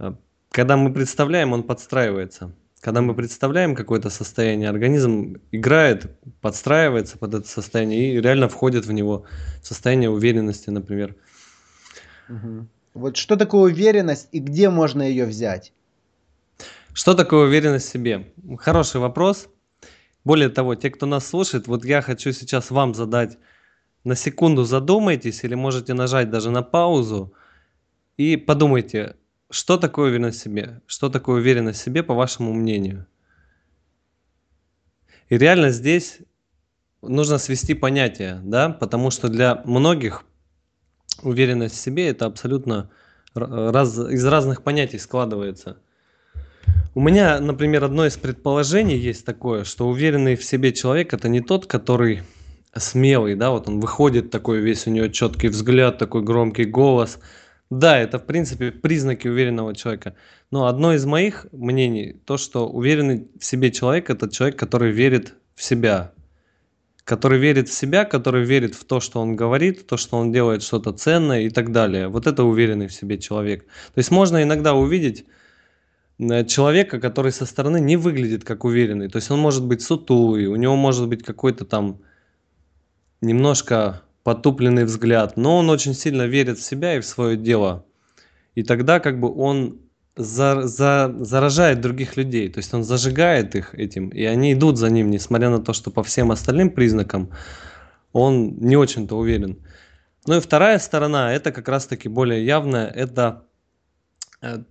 э, 0.00 0.12
когда 0.50 0.76
мы 0.76 0.92
представляем, 0.92 1.52
он 1.52 1.62
подстраивается. 1.62 2.52
Когда 2.84 3.00
мы 3.00 3.14
представляем 3.14 3.74
какое-то 3.74 4.10
состояние, 4.10 4.68
организм 4.68 5.38
играет, 5.52 6.18
подстраивается 6.42 7.16
под 7.16 7.32
это 7.32 7.48
состояние 7.48 8.12
и 8.12 8.20
реально 8.20 8.50
входит 8.50 8.84
в 8.84 8.92
него. 8.92 9.24
Состояние 9.62 10.10
уверенности, 10.10 10.68
например. 10.68 11.16
Угу. 12.28 12.66
Вот 12.92 13.16
что 13.16 13.36
такое 13.36 13.72
уверенность 13.72 14.28
и 14.32 14.38
где 14.38 14.68
можно 14.68 15.00
ее 15.00 15.24
взять? 15.24 15.72
Что 16.92 17.14
такое 17.14 17.46
уверенность 17.46 17.88
в 17.88 17.90
себе? 17.90 18.34
Хороший 18.58 19.00
вопрос. 19.00 19.48
Более 20.22 20.50
того, 20.50 20.74
те, 20.74 20.90
кто 20.90 21.06
нас 21.06 21.26
слушает, 21.26 21.66
вот 21.66 21.86
я 21.86 22.02
хочу 22.02 22.32
сейчас 22.32 22.70
вам 22.70 22.94
задать 22.94 23.38
на 24.04 24.14
секунду 24.14 24.64
задумайтесь 24.64 25.42
или 25.42 25.54
можете 25.54 25.94
нажать 25.94 26.28
даже 26.28 26.50
на 26.50 26.60
паузу 26.62 27.32
и 28.18 28.36
подумайте, 28.36 29.16
что 29.54 29.76
такое 29.76 30.08
уверенность 30.08 30.40
в 30.40 30.42
себе? 30.42 30.80
Что 30.88 31.08
такое 31.08 31.36
уверенность 31.36 31.80
в 31.80 31.84
себе, 31.84 32.02
по 32.02 32.12
вашему 32.12 32.52
мнению? 32.52 33.06
И 35.28 35.38
реально 35.38 35.70
здесь 35.70 36.18
нужно 37.02 37.38
свести 37.38 37.74
понятия, 37.74 38.40
да, 38.42 38.68
потому 38.70 39.12
что 39.12 39.28
для 39.28 39.62
многих 39.64 40.24
уверенность 41.22 41.76
в 41.76 41.80
себе 41.80 42.08
это 42.08 42.26
абсолютно 42.26 42.90
раз, 43.34 43.96
из 43.96 44.24
разных 44.24 44.64
понятий 44.64 44.98
складывается. 44.98 45.78
У 46.96 47.00
меня, 47.00 47.38
например, 47.38 47.84
одно 47.84 48.06
из 48.06 48.16
предположений 48.16 48.98
есть 48.98 49.24
такое, 49.24 49.62
что 49.62 49.88
уверенный 49.88 50.34
в 50.34 50.42
себе 50.42 50.72
человек 50.72 51.14
это 51.14 51.28
не 51.28 51.40
тот, 51.40 51.66
который 51.66 52.24
смелый, 52.74 53.36
да, 53.36 53.52
вот 53.52 53.68
он 53.68 53.78
выходит 53.78 54.32
такой 54.32 54.58
весь, 54.58 54.88
у 54.88 54.90
него 54.90 55.06
четкий 55.06 55.46
взгляд, 55.46 55.98
такой 55.98 56.24
громкий 56.24 56.64
голос– 56.64 57.20
да, 57.70 57.98
это 57.98 58.18
в 58.18 58.26
принципе 58.26 58.70
признаки 58.70 59.26
уверенного 59.26 59.74
человека. 59.74 60.14
Но 60.50 60.66
одно 60.66 60.94
из 60.94 61.04
моих 61.06 61.46
мнений, 61.52 62.20
то, 62.24 62.36
что 62.36 62.68
уверенный 62.68 63.28
в 63.38 63.44
себе 63.44 63.72
человек, 63.72 64.10
это 64.10 64.30
человек, 64.30 64.58
который 64.58 64.92
верит 64.92 65.34
в 65.54 65.62
себя. 65.62 66.12
Который 67.04 67.38
верит 67.38 67.68
в 67.68 67.72
себя, 67.72 68.04
который 68.04 68.44
верит 68.44 68.74
в 68.74 68.84
то, 68.84 69.00
что 69.00 69.20
он 69.20 69.36
говорит, 69.36 69.86
то, 69.86 69.96
что 69.96 70.16
он 70.16 70.32
делает 70.32 70.62
что-то 70.62 70.92
ценное 70.92 71.42
и 71.42 71.50
так 71.50 71.72
далее. 71.72 72.08
Вот 72.08 72.26
это 72.26 72.44
уверенный 72.44 72.86
в 72.86 72.92
себе 72.92 73.18
человек. 73.18 73.64
То 73.64 73.98
есть 73.98 74.10
можно 74.10 74.42
иногда 74.42 74.74
увидеть 74.74 75.24
э, 76.18 76.44
человека, 76.44 77.00
который 77.00 77.32
со 77.32 77.46
стороны 77.46 77.80
не 77.80 77.96
выглядит 77.96 78.44
как 78.44 78.64
уверенный. 78.64 79.08
То 79.08 79.16
есть 79.16 79.30
он 79.30 79.40
может 79.40 79.66
быть 79.66 79.82
сутулый, 79.82 80.46
у 80.46 80.56
него 80.56 80.76
может 80.76 81.08
быть 81.08 81.22
какой-то 81.22 81.64
там 81.64 82.00
немножко 83.20 84.02
потупленный 84.24 84.84
взгляд, 84.84 85.36
но 85.36 85.58
он 85.58 85.70
очень 85.70 85.94
сильно 85.94 86.22
верит 86.22 86.58
в 86.58 86.64
себя 86.64 86.96
и 86.96 87.00
в 87.00 87.06
свое 87.06 87.36
дело. 87.36 87.84
И 88.54 88.62
тогда 88.62 88.98
как 88.98 89.20
бы 89.20 89.32
он 89.32 89.80
за, 90.16 90.62
за, 90.62 91.14
заражает 91.20 91.80
других 91.80 92.16
людей, 92.16 92.48
то 92.48 92.58
есть 92.58 92.72
он 92.72 92.84
зажигает 92.84 93.54
их 93.54 93.74
этим, 93.74 94.08
и 94.08 94.24
они 94.24 94.54
идут 94.54 94.78
за 94.78 94.88
ним, 94.88 95.10
несмотря 95.10 95.50
на 95.50 95.58
то, 95.58 95.72
что 95.72 95.90
по 95.90 96.02
всем 96.02 96.30
остальным 96.30 96.70
признакам 96.70 97.30
он 98.12 98.56
не 98.58 98.76
очень-то 98.76 99.16
уверен. 99.16 99.58
Ну 100.26 100.36
и 100.36 100.40
вторая 100.40 100.78
сторона, 100.78 101.34
это 101.34 101.52
как 101.52 101.68
раз-таки 101.68 102.08
более 102.08 102.46
явная, 102.46 102.86
это 102.86 103.44
э, 104.40 104.62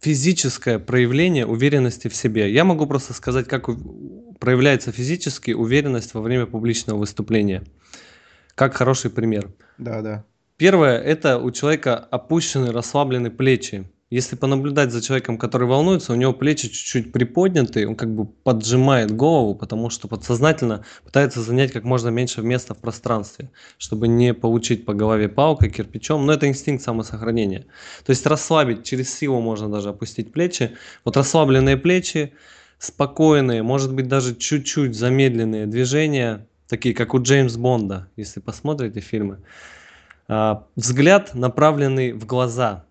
физическое 0.00 0.78
проявление 0.78 1.44
уверенности 1.44 2.08
в 2.08 2.14
себе. 2.14 2.50
Я 2.50 2.64
могу 2.64 2.86
просто 2.86 3.12
сказать, 3.12 3.48
как 3.48 3.68
проявляется 4.38 4.92
физически 4.92 5.50
уверенность 5.50 6.14
во 6.14 6.22
время 6.22 6.46
публичного 6.46 6.98
выступления 6.98 7.64
как 8.58 8.74
хороший 8.74 9.10
пример. 9.10 9.52
Да, 9.78 10.02
да. 10.02 10.24
Первое– 10.56 10.98
это 11.14 11.38
у 11.38 11.52
человека 11.52 11.96
опущены, 11.96 12.72
расслаблены 12.72 13.30
плечи. 13.30 13.88
Если 14.10 14.34
понаблюдать 14.34 14.90
за 14.90 15.00
человеком, 15.00 15.38
который 15.38 15.68
волнуется, 15.68 16.12
у 16.12 16.16
него 16.16 16.32
плечи 16.32 16.66
чуть-чуть 16.68 17.12
приподняты, 17.12 17.86
он 17.86 17.94
как 17.94 18.12
бы 18.12 18.24
поджимает 18.26 19.12
голову, 19.14 19.54
потому 19.54 19.90
что 19.90 20.08
подсознательно 20.08 20.84
пытается 21.04 21.40
занять 21.40 21.70
как 21.70 21.84
можно 21.84 22.08
меньше 22.08 22.42
места 22.42 22.74
в 22.74 22.78
пространстве, 22.78 23.50
чтобы 23.76 24.08
не 24.08 24.34
получить 24.34 24.84
по 24.84 24.92
голове 24.92 25.28
палкой, 25.28 25.70
кирпичом. 25.70 26.26
Но 26.26 26.32
это 26.32 26.48
инстинкт 26.48 26.82
самосохранения. 26.82 27.66
То 28.04 28.10
есть 28.10 28.26
расслабить, 28.26 28.82
через 28.82 29.16
силу 29.16 29.40
можно 29.40 29.70
даже 29.70 29.90
опустить 29.90 30.32
плечи. 30.32 30.72
Вот 31.04 31.16
расслабленные 31.16 31.76
плечи, 31.76 32.32
спокойные, 32.80 33.62
может 33.62 33.94
быть 33.94 34.08
даже 34.08 34.34
чуть-чуть 34.34 34.96
замедленные 34.96 35.66
движения, 35.66 36.48
такие 36.68 36.94
как 36.94 37.14
у 37.14 37.22
Джеймс 37.22 37.56
Бонда, 37.56 38.08
если 38.16 38.40
посмотрите 38.40 39.00
фильмы. 39.00 39.42
А, 40.28 40.66
взгляд 40.76 41.34
направленный 41.34 42.12
в 42.12 42.26
глаза, 42.26 42.84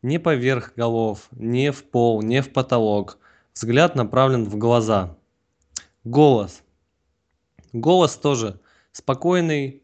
не 0.00 0.18
поверх 0.18 0.72
голов, 0.74 1.28
не 1.30 1.70
в 1.70 1.84
пол, 1.84 2.22
не 2.22 2.42
в 2.42 2.52
потолок. 2.52 3.18
Взгляд 3.54 3.94
направлен 3.94 4.44
в 4.44 4.56
глаза. 4.56 5.16
Голос. 6.04 6.62
Голос 7.72 8.16
тоже 8.16 8.60
спокойный, 8.92 9.82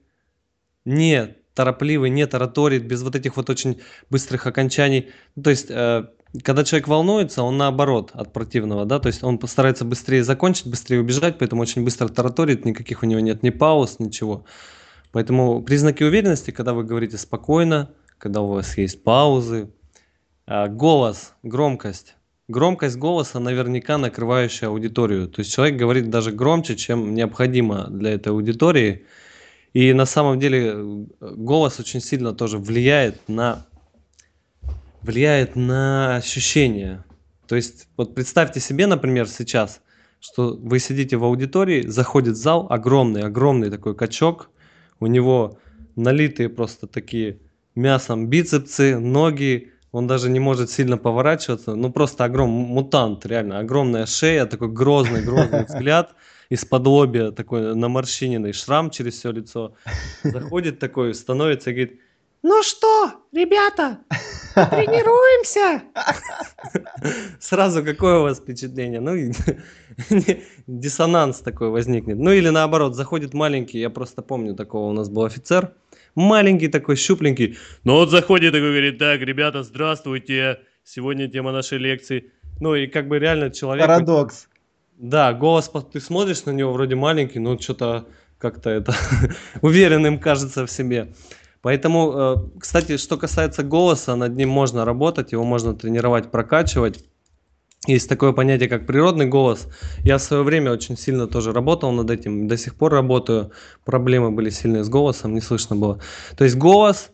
не 0.85 1.37
торопливый, 1.55 2.11
не 2.11 2.27
тараторит, 2.27 2.87
без 2.87 3.03
вот 3.03 3.15
этих 3.15 3.37
вот 3.37 3.51
очень 3.51 3.81
быстрых 4.11 4.47
окончаний. 4.47 5.11
Ну, 5.37 5.43
то 5.43 5.51
есть 5.51 5.67
э, 5.71 6.07
когда 6.43 6.65
человек 6.65 6.89
волнуется, 6.89 7.43
он 7.43 7.57
наоборот 7.57 8.11
от 8.13 8.33
противного, 8.33 8.85
да, 8.85 8.99
то 8.99 9.07
есть 9.07 9.25
он 9.25 9.39
постарается 9.39 9.85
быстрее 9.85 10.23
закончить, 10.23 10.67
быстрее 10.67 11.01
убежать, 11.01 11.39
поэтому 11.39 11.63
очень 11.63 11.85
быстро 11.85 12.09
тараторит, 12.09 12.65
никаких 12.65 13.03
у 13.03 13.07
него 13.07 13.21
нет 13.21 13.43
ни 13.43 13.51
пауз, 13.51 13.99
ничего. 13.99 14.45
Поэтому 15.11 15.63
признаки 15.63 16.03
уверенности, 16.03 16.51
когда 16.51 16.75
вы 16.75 16.85
говорите 16.85 17.17
спокойно, 17.17 17.91
когда 18.19 18.43
у 18.43 18.49
вас 18.49 18.77
есть 18.77 19.03
паузы, 19.03 19.71
а, 20.47 20.69
голос, 20.69 21.33
громкость. 21.43 22.15
Громкость 22.49 22.97
голоса 22.97 23.39
наверняка 23.41 23.99
накрывающая 23.99 24.69
аудиторию. 24.69 25.29
То 25.29 25.41
есть 25.41 25.53
человек 25.53 25.77
говорит 25.77 26.09
даже 26.09 26.33
громче, 26.33 26.77
чем 26.77 27.15
необходимо 27.15 27.89
для 27.91 28.13
этой 28.13 28.33
аудитории. 28.33 29.07
И 29.75 29.93
на 29.93 30.07
самом 30.07 30.41
деле 30.41 30.73
э, 30.75 31.07
голос 31.21 31.79
очень 31.79 32.01
сильно 32.01 32.33
тоже 32.33 32.57
влияет 32.57 33.29
на 33.29 33.67
влияет 35.03 35.57
на 35.57 36.17
ощущения. 36.17 37.05
То 37.47 37.57
есть, 37.57 37.89
вот 37.97 38.15
представьте 38.15 38.61
себе, 38.61 38.87
например, 38.87 39.27
сейчас, 39.29 39.81
что 40.21 40.57
вы 40.57 40.79
сидите 40.79 41.17
в 41.17 41.25
аудитории, 41.25 41.87
заходит 41.87 42.37
зал, 42.37 42.67
огромный, 42.69 43.23
огромный 43.23 43.71
такой 43.71 43.95
качок, 43.95 44.51
у 45.01 45.07
него 45.07 45.59
налитые 45.97 46.49
просто 46.49 46.87
такие 46.87 47.39
мясом 47.75 48.27
бицепсы, 48.27 48.99
ноги, 48.99 49.73
он 49.93 50.07
даже 50.07 50.29
не 50.29 50.41
может 50.41 50.71
сильно 50.71 50.99
поворачиваться, 50.99 51.75
ну 51.75 51.91
просто 51.91 52.25
огромный 52.25 52.67
мутант, 52.67 53.25
реально, 53.25 53.61
огромная 53.61 54.07
шея, 54.07 54.45
такой 54.47 54.69
грозный, 54.69 55.25
грозный 55.25 55.65
взгляд, 55.65 56.15
из-под 56.51 56.87
лобья 56.87 57.31
такой 57.31 57.75
наморщиненный 57.75 58.53
шрам 58.53 58.91
через 58.91 59.15
все 59.15 59.33
лицо, 59.33 59.75
заходит 60.23 60.79
такой, 60.79 61.15
становится 61.15 61.71
и 61.71 61.75
говорит, 61.75 62.01
Ну 62.43 62.63
что, 62.63 63.13
ребята, 63.33 63.99
тренируемся? 64.55 65.83
Сразу 67.41 67.85
какое 67.85 68.19
у 68.19 68.23
вас 68.23 68.39
впечатление? 68.39 69.01
Ну, 69.01 69.33
диссонанс 70.69 71.41
такой 71.41 71.71
возникнет. 71.71 72.17
Ну, 72.19 72.31
или 72.31 72.49
наоборот, 72.51 72.95
заходит 72.95 73.35
маленький, 73.35 73.81
я 73.81 73.91
просто 73.91 74.23
помню, 74.23 74.55
такого 74.55 74.91
у 74.91 74.93
нас 74.93 75.09
был 75.09 75.25
офицер, 75.25 75.73
маленький 76.15 76.69
такой, 76.69 76.95
щупленький. 76.95 77.59
Ну, 77.83 77.95
вот 77.95 78.11
заходит 78.11 78.55
и 78.55 78.61
говорит, 78.61 78.99
так, 78.99 79.21
ребята, 79.21 79.65
здравствуйте, 79.65 80.61
сегодня 80.85 81.29
тема 81.29 81.51
нашей 81.51 81.79
лекции. 81.79 82.31
Ну, 82.61 82.77
и 82.77 82.87
как 82.87 83.09
бы 83.09 83.19
реально 83.19 83.51
человек... 83.51 83.87
Парадокс. 83.87 84.49
Да, 84.97 85.33
голос, 85.33 85.71
ты 85.93 86.01
смотришь 86.01 86.45
на 86.45 86.51
него 86.51 86.73
вроде 86.73 86.95
маленький, 86.95 87.41
но 87.41 87.59
что-то 87.59 88.07
как-то 88.39 88.71
это 88.71 88.95
уверенным 89.61 90.19
кажется 90.19 90.67
в 90.67 90.71
себе. 90.71 91.13
Поэтому, 91.63 92.13
э, 92.13 92.59
кстати, 92.61 92.97
что 92.97 93.17
касается 93.17 93.63
голоса, 93.63 94.17
над 94.17 94.37
ним 94.37 94.49
можно 94.49 94.85
работать, 94.85 95.33
его 95.33 95.45
можно 95.45 95.75
тренировать, 95.75 96.31
прокачивать. 96.31 97.05
Есть 97.87 98.09
такое 98.09 98.33
понятие, 98.33 98.69
как 98.69 98.87
природный 98.87 99.27
голос. 99.27 99.69
Я 100.05 100.19
в 100.19 100.23
свое 100.23 100.43
время 100.43 100.73
очень 100.73 100.97
сильно 100.97 101.27
тоже 101.27 101.53
работал 101.53 101.93
над 101.93 102.11
этим, 102.11 102.49
до 102.49 102.57
сих 102.57 102.75
пор 102.75 102.93
работаю. 102.93 103.53
Проблемы 103.85 104.31
были 104.31 104.51
сильные 104.51 104.85
с 104.85 104.89
голосом, 104.89 105.35
не 105.35 105.41
слышно 105.41 105.77
было. 105.77 106.01
То 106.37 106.45
есть 106.45 106.57
голос, 106.57 107.11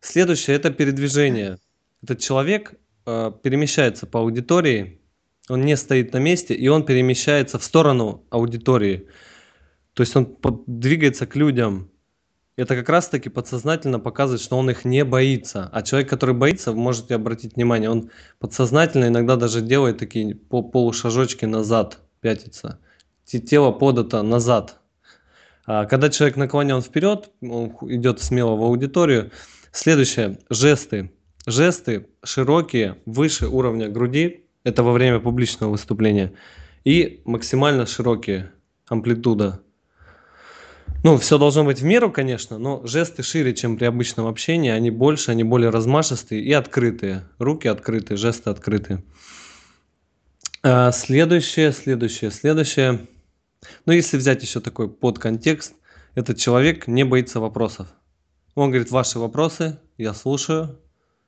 следующее, 0.00 0.56
это 0.56 0.70
передвижение. 0.70 1.58
Этот 2.02 2.20
человек 2.20 2.74
э, 3.06 3.32
перемещается 3.42 4.06
по 4.06 4.20
аудитории, 4.20 5.00
он 5.48 5.60
не 5.62 5.76
стоит 5.76 6.12
на 6.12 6.18
месте, 6.18 6.54
и 6.54 6.68
он 6.68 6.84
перемещается 6.84 7.58
в 7.58 7.64
сторону 7.64 8.24
аудитории. 8.30 9.08
То 9.92 10.02
есть 10.02 10.16
он 10.16 10.36
двигается 10.66 11.26
к 11.26 11.36
людям. 11.36 11.90
Это 12.56 12.76
как 12.76 12.88
раз-таки 12.88 13.28
подсознательно 13.28 13.98
показывает, 13.98 14.40
что 14.40 14.56
он 14.56 14.70
их 14.70 14.84
не 14.84 15.04
боится. 15.04 15.68
А 15.72 15.82
человек, 15.82 16.08
который 16.08 16.36
боится, 16.36 16.70
вы 16.70 16.78
можете 16.78 17.16
обратить 17.16 17.56
внимание, 17.56 17.90
он 17.90 18.10
подсознательно 18.38 19.06
иногда 19.06 19.34
даже 19.34 19.60
делает 19.60 19.98
такие 19.98 20.36
полушажочки 20.36 21.46
назад, 21.46 21.98
пятится. 22.20 22.78
Тело 23.24 23.72
подато 23.72 24.22
назад. 24.22 24.78
А 25.66 25.86
когда 25.86 26.10
человек 26.10 26.36
наклонен 26.36 26.80
вперед, 26.80 27.30
он 27.40 27.76
идет 27.88 28.20
смело 28.20 28.54
в 28.54 28.62
аудиторию. 28.62 29.32
Следующее. 29.72 30.38
Жесты. 30.48 31.10
Жесты 31.46 32.06
широкие, 32.22 32.98
выше 33.04 33.48
уровня 33.48 33.88
груди. 33.88 34.44
Это 34.62 34.84
во 34.84 34.92
время 34.92 35.18
публичного 35.18 35.72
выступления. 35.72 36.34
И 36.84 37.22
максимально 37.24 37.86
широкие. 37.86 38.52
Амплитуда 38.86 39.62
ну, 41.04 41.18
все 41.18 41.36
должно 41.36 41.64
быть 41.64 41.80
в 41.80 41.84
меру, 41.84 42.10
конечно, 42.10 42.58
но 42.58 42.84
жесты 42.86 43.22
шире, 43.22 43.54
чем 43.54 43.76
при 43.76 43.84
обычном 43.84 44.26
общении, 44.26 44.70
они 44.70 44.90
больше, 44.90 45.30
они 45.30 45.44
более 45.44 45.68
размашистые 45.68 46.42
и 46.42 46.50
открытые. 46.54 47.28
Руки 47.38 47.68
открытые, 47.68 48.16
жесты 48.16 48.48
открытые. 48.48 49.04
А, 50.62 50.90
следующее, 50.92 51.72
следующее, 51.72 52.30
следующее. 52.30 53.06
Ну, 53.84 53.92
если 53.92 54.16
взять 54.16 54.42
еще 54.42 54.60
такой 54.60 54.88
подконтекст, 54.88 55.74
этот 56.14 56.38
человек 56.38 56.86
не 56.86 57.04
боится 57.04 57.38
вопросов. 57.38 57.88
Он 58.54 58.70
говорит, 58.70 58.90
ваши 58.90 59.18
вопросы, 59.18 59.78
я 59.98 60.14
слушаю, 60.14 60.80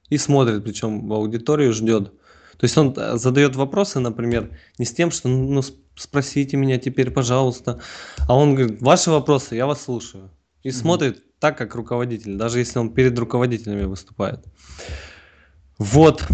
и 0.08 0.16
смотрит, 0.16 0.64
причем 0.64 1.06
в 1.06 1.12
аудиторию 1.12 1.74
ждет. 1.74 2.14
То 2.58 2.64
есть 2.64 2.76
он 2.78 2.94
э, 2.96 3.16
задает 3.16 3.56
вопросы, 3.56 4.00
например, 4.00 4.50
не 4.78 4.84
с 4.84 4.92
тем, 4.92 5.10
что 5.10 5.28
ну 5.28 5.62
спросите 5.96 6.56
меня 6.56 6.78
теперь, 6.78 7.10
пожалуйста, 7.10 7.80
а 8.28 8.36
он 8.36 8.54
говорит, 8.54 8.80
ваши 8.80 9.10
вопросы, 9.10 9.54
я 9.54 9.66
вас 9.66 9.82
слушаю. 9.82 10.30
И 10.62 10.68
mm-hmm. 10.68 10.72
смотрит 10.72 11.38
так, 11.38 11.58
как 11.58 11.74
руководитель, 11.74 12.36
даже 12.36 12.58
если 12.58 12.78
он 12.78 12.92
перед 12.92 13.18
руководителями 13.18 13.84
выступает. 13.84 14.44
Вот. 15.78 16.24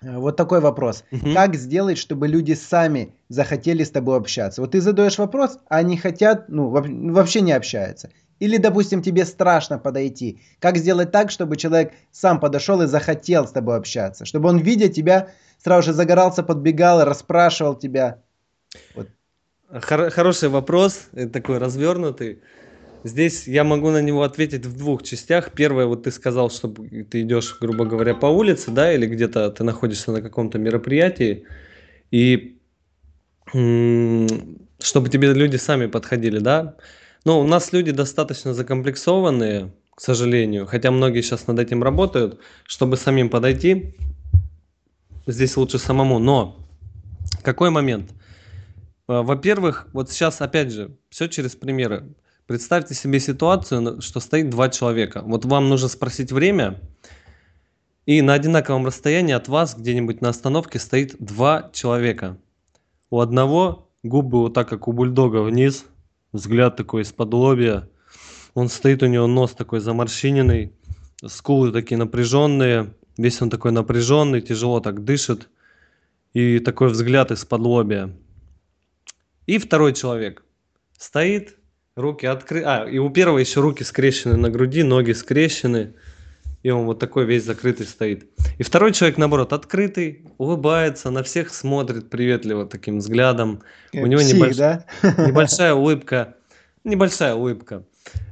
Э, 0.00 0.18
вот 0.18 0.36
такой 0.36 0.60
вопрос. 0.60 1.04
Угу. 1.10 1.32
Как 1.34 1.54
сделать, 1.54 1.98
чтобы 1.98 2.28
люди 2.28 2.54
сами 2.54 3.14
захотели 3.28 3.84
с 3.84 3.90
тобой 3.90 4.16
общаться? 4.16 4.60
Вот 4.60 4.72
ты 4.72 4.80
задаешь 4.80 5.18
вопрос, 5.18 5.58
а 5.68 5.76
они 5.76 5.96
хотят, 5.96 6.48
ну, 6.48 6.68
вообще 6.68 7.40
не 7.40 7.52
общаются. 7.52 8.10
Или, 8.38 8.56
допустим, 8.56 9.02
тебе 9.02 9.24
страшно 9.24 9.78
подойти. 9.78 10.40
Как 10.60 10.76
сделать 10.76 11.10
так, 11.10 11.30
чтобы 11.30 11.56
человек 11.56 11.92
сам 12.12 12.38
подошел 12.38 12.80
и 12.82 12.86
захотел 12.86 13.48
с 13.48 13.50
тобой 13.50 13.76
общаться? 13.76 14.24
Чтобы 14.24 14.48
он, 14.48 14.58
видя 14.58 14.88
тебя, 14.88 15.30
сразу 15.62 15.86
же 15.86 15.92
загорался, 15.92 16.42
подбегал, 16.42 17.04
расспрашивал 17.04 17.74
тебя. 17.74 18.22
Вот. 18.94 19.08
Хор- 19.70 20.10
хороший 20.10 20.48
вопрос, 20.48 21.08
такой 21.32 21.58
развернутый. 21.58 22.40
Здесь 23.04 23.46
я 23.46 23.62
могу 23.64 23.90
на 23.90 24.02
него 24.02 24.22
ответить 24.22 24.66
в 24.66 24.76
двух 24.76 25.02
частях. 25.02 25.52
Первое, 25.52 25.86
вот 25.86 26.02
ты 26.02 26.10
сказал, 26.10 26.50
что 26.50 26.68
ты 26.68 27.22
идешь, 27.22 27.56
грубо 27.60 27.84
говоря, 27.84 28.14
по 28.14 28.26
улице, 28.26 28.70
да, 28.70 28.92
или 28.92 29.06
где-то 29.06 29.50
ты 29.50 29.62
находишься 29.62 30.10
на 30.12 30.20
каком-то 30.20 30.58
мероприятии, 30.58 31.44
и 32.10 32.58
чтобы 33.50 35.08
тебе 35.08 35.32
люди 35.32 35.56
сами 35.56 35.86
подходили, 35.86 36.38
да. 36.38 36.74
Но 37.24 37.40
у 37.40 37.46
нас 37.46 37.72
люди 37.72 37.92
достаточно 37.92 38.52
закомплексованные, 38.52 39.72
к 39.94 40.00
сожалению, 40.00 40.66
хотя 40.66 40.90
многие 40.90 41.22
сейчас 41.22 41.46
над 41.46 41.58
этим 41.58 41.82
работают, 41.82 42.40
чтобы 42.64 42.96
самим 42.96 43.30
подойти, 43.30 43.94
здесь 45.32 45.56
лучше 45.56 45.78
самому. 45.78 46.18
Но 46.18 46.56
какой 47.42 47.70
момент? 47.70 48.10
Э, 49.08 49.22
во-первых, 49.22 49.88
вот 49.92 50.10
сейчас 50.10 50.40
опять 50.40 50.72
же, 50.72 50.96
все 51.10 51.28
через 51.28 51.54
примеры. 51.54 52.14
Представьте 52.46 52.94
себе 52.94 53.20
ситуацию, 53.20 54.00
что 54.00 54.20
стоит 54.20 54.50
два 54.50 54.70
человека. 54.70 55.22
Вот 55.24 55.44
вам 55.44 55.68
нужно 55.68 55.88
спросить 55.88 56.32
время, 56.32 56.80
и 58.06 58.22
на 58.22 58.32
одинаковом 58.32 58.86
расстоянии 58.86 59.34
от 59.34 59.48
вас 59.48 59.76
где-нибудь 59.76 60.22
на 60.22 60.30
остановке 60.30 60.78
стоит 60.78 61.16
два 61.18 61.70
человека. 61.74 62.38
У 63.10 63.20
одного 63.20 63.90
губы 64.02 64.40
вот 64.40 64.54
так, 64.54 64.66
как 64.66 64.88
у 64.88 64.92
бульдога, 64.92 65.42
вниз, 65.42 65.84
взгляд 66.32 66.76
такой 66.76 67.02
из-под 67.02 67.34
лобья. 67.34 67.88
Он 68.54 68.70
стоит, 68.70 69.02
у 69.02 69.06
него 69.06 69.26
нос 69.26 69.52
такой 69.52 69.80
заморщиненный, 69.80 70.72
скулы 71.26 71.70
такие 71.70 71.98
напряженные, 71.98 72.94
Весь 73.18 73.42
он 73.42 73.50
такой 73.50 73.72
напряженный, 73.72 74.40
тяжело 74.40 74.80
так 74.80 75.04
дышит. 75.04 75.48
И 76.34 76.60
такой 76.60 76.88
взгляд 76.88 77.32
из-под 77.32 77.60
лобия. 77.60 78.10
И 79.46 79.58
второй 79.58 79.92
человек 79.92 80.44
стоит, 80.96 81.56
руки 81.96 82.26
открыты. 82.26 82.66
А, 82.66 82.84
и 82.84 82.98
у 82.98 83.10
первого 83.10 83.38
еще 83.38 83.60
руки 83.60 83.82
скрещены 83.82 84.36
на 84.36 84.50
груди, 84.50 84.84
ноги 84.84 85.12
скрещены. 85.12 85.94
И 86.62 86.70
он 86.70 86.86
вот 86.86 87.00
такой 87.00 87.24
весь 87.24 87.44
закрытый 87.44 87.86
стоит. 87.86 88.28
И 88.58 88.62
второй 88.62 88.92
человек, 88.92 89.18
наоборот, 89.18 89.52
открытый, 89.52 90.24
улыбается, 90.38 91.10
на 91.10 91.22
всех 91.22 91.52
смотрит 91.52 92.10
приветливо 92.10 92.66
таким 92.66 92.98
взглядом. 92.98 93.62
Как 93.92 94.02
у 94.02 94.06
него 94.06 94.20
псих, 94.20 94.36
небольш... 94.36 94.56
да? 94.56 94.84
небольшая 95.02 95.74
улыбка. 95.74 96.36
Небольшая 96.84 97.34
улыбка. 97.34 97.84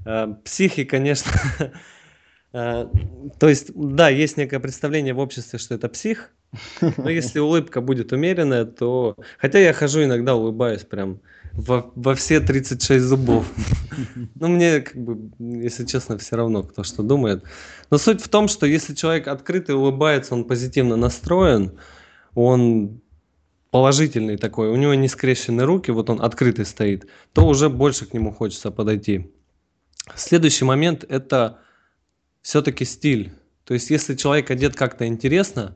Э, 0.05 0.35
психи, 0.44 0.85
конечно, 0.85 1.31
то 2.57 3.49
есть, 3.49 3.71
да, 3.75 4.09
есть 4.09 4.38
некое 4.38 4.61
представление 4.61 5.12
в 5.12 5.19
обществе, 5.19 5.59
что 5.59 5.75
это 5.75 5.90
псих, 5.90 6.31
но 6.97 7.11
если 7.11 7.38
улыбка 7.38 7.83
будет 7.83 8.12
умеренная, 8.12 8.64
то... 8.64 9.14
Хотя 9.38 9.59
я 9.59 9.75
хожу 9.75 10.05
иногда, 10.05 10.35
улыбаюсь 10.35 10.83
прям 10.83 11.21
во, 11.53 11.92
во 11.95 12.14
все 12.14 12.40
36 12.40 13.05
зубов. 13.05 13.47
Ну, 14.37 14.49
мне, 14.49 14.81
как 14.81 14.97
бы, 14.97 15.31
если 15.38 15.85
честно, 15.85 16.16
все 16.16 16.37
равно, 16.37 16.62
кто 16.62 16.83
что 16.83 17.03
думает. 17.03 17.45
Но 17.90 17.99
суть 17.99 18.23
в 18.23 18.29
том, 18.29 18.49
что 18.49 18.64
если 18.64 18.95
человек 18.95 19.29
открытый, 19.29 19.75
улыбается, 19.75 20.33
он 20.33 20.45
позитивно 20.45 20.97
настроен, 20.97 21.79
он 22.35 23.03
положительный 23.71 24.38
такой, 24.38 24.71
у 24.71 24.77
него 24.77 24.95
не 24.95 25.09
скрещены 25.09 25.64
руки, 25.64 25.90
вот 25.90 26.09
он 26.09 26.23
открытый 26.23 26.64
стоит, 26.64 27.07
то 27.35 27.47
уже 27.47 27.69
больше 27.69 28.07
к 28.07 28.14
нему 28.14 28.33
хочется 28.33 28.71
подойти. 28.71 29.31
Следующий 30.14 30.64
момент– 30.64 31.05
это 31.09 31.59
все-таки 32.47 32.85
стиль. 32.85 33.33
То 33.65 33.75
есть, 33.75 33.91
если 33.91 34.15
человек 34.15 34.53
одет 34.53 34.77
как-то 34.77 35.05
интересно, 35.05 35.75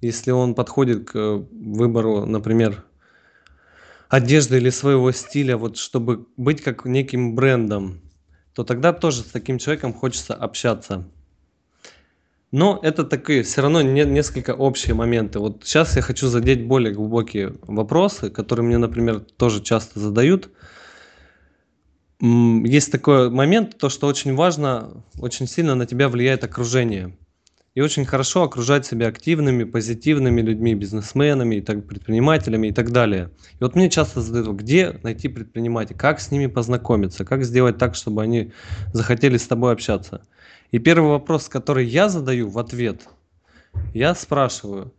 если 0.00 0.30
он 0.30 0.54
подходит 0.54 1.10
к 1.10 1.16
э, 1.16 1.44
выбору, 1.50 2.24
например, 2.26 2.84
одежды 4.08 4.58
или 4.58 4.70
своего 4.70 5.10
стиля, 5.10 5.56
вот 5.56 5.76
чтобы 5.76 6.28
быть 6.36 6.62
как 6.62 6.84
неким 6.84 7.34
брендом, 7.34 8.00
то 8.54 8.62
тогда 8.62 8.92
тоже 8.92 9.22
с 9.22 9.24
таким 9.24 9.58
человеком 9.58 9.92
хочется 9.92 10.32
общаться. 10.32 11.08
Но 12.52 12.78
это 12.80 13.02
такие 13.02 13.42
все 13.42 13.62
равно 13.62 13.82
не, 13.82 14.04
несколько 14.04 14.52
общие 14.52 14.94
моменты. 14.94 15.40
Вот 15.40 15.62
сейчас 15.64 15.96
я 15.96 16.02
хочу 16.02 16.28
задеть 16.28 16.68
более 16.68 16.94
глубокие 16.94 17.52
вопросы, 17.62 18.30
которые 18.30 18.64
мне, 18.64 18.78
например, 18.78 19.18
тоже 19.18 19.60
часто 19.60 19.98
задают 19.98 20.50
есть 22.20 22.92
такой 22.92 23.30
момент, 23.30 23.76
то, 23.78 23.88
что 23.88 24.06
очень 24.06 24.34
важно, 24.34 25.04
очень 25.18 25.46
сильно 25.46 25.74
на 25.74 25.86
тебя 25.86 26.08
влияет 26.08 26.44
окружение. 26.44 27.16
И 27.74 27.80
очень 27.80 28.04
хорошо 28.04 28.44
окружать 28.44 28.86
себя 28.86 29.08
активными, 29.08 29.64
позитивными 29.64 30.40
людьми, 30.40 30.76
бизнесменами, 30.76 31.56
и 31.56 31.60
так, 31.60 31.84
предпринимателями 31.88 32.68
и 32.68 32.72
так 32.72 32.92
далее. 32.92 33.30
И 33.54 33.64
вот 33.64 33.74
мне 33.74 33.90
часто 33.90 34.20
задают, 34.20 34.56
где 34.56 35.00
найти 35.02 35.26
предпринимателей, 35.26 35.98
как 35.98 36.20
с 36.20 36.30
ними 36.30 36.46
познакомиться, 36.46 37.24
как 37.24 37.44
сделать 37.44 37.76
так, 37.76 37.96
чтобы 37.96 38.22
они 38.22 38.52
захотели 38.92 39.36
с 39.36 39.48
тобой 39.48 39.72
общаться. 39.72 40.22
И 40.70 40.78
первый 40.78 41.10
вопрос, 41.10 41.48
который 41.48 41.84
я 41.84 42.08
задаю 42.08 42.48
в 42.48 42.60
ответ, 42.60 43.08
я 43.92 44.14
спрашиваю, 44.14 44.94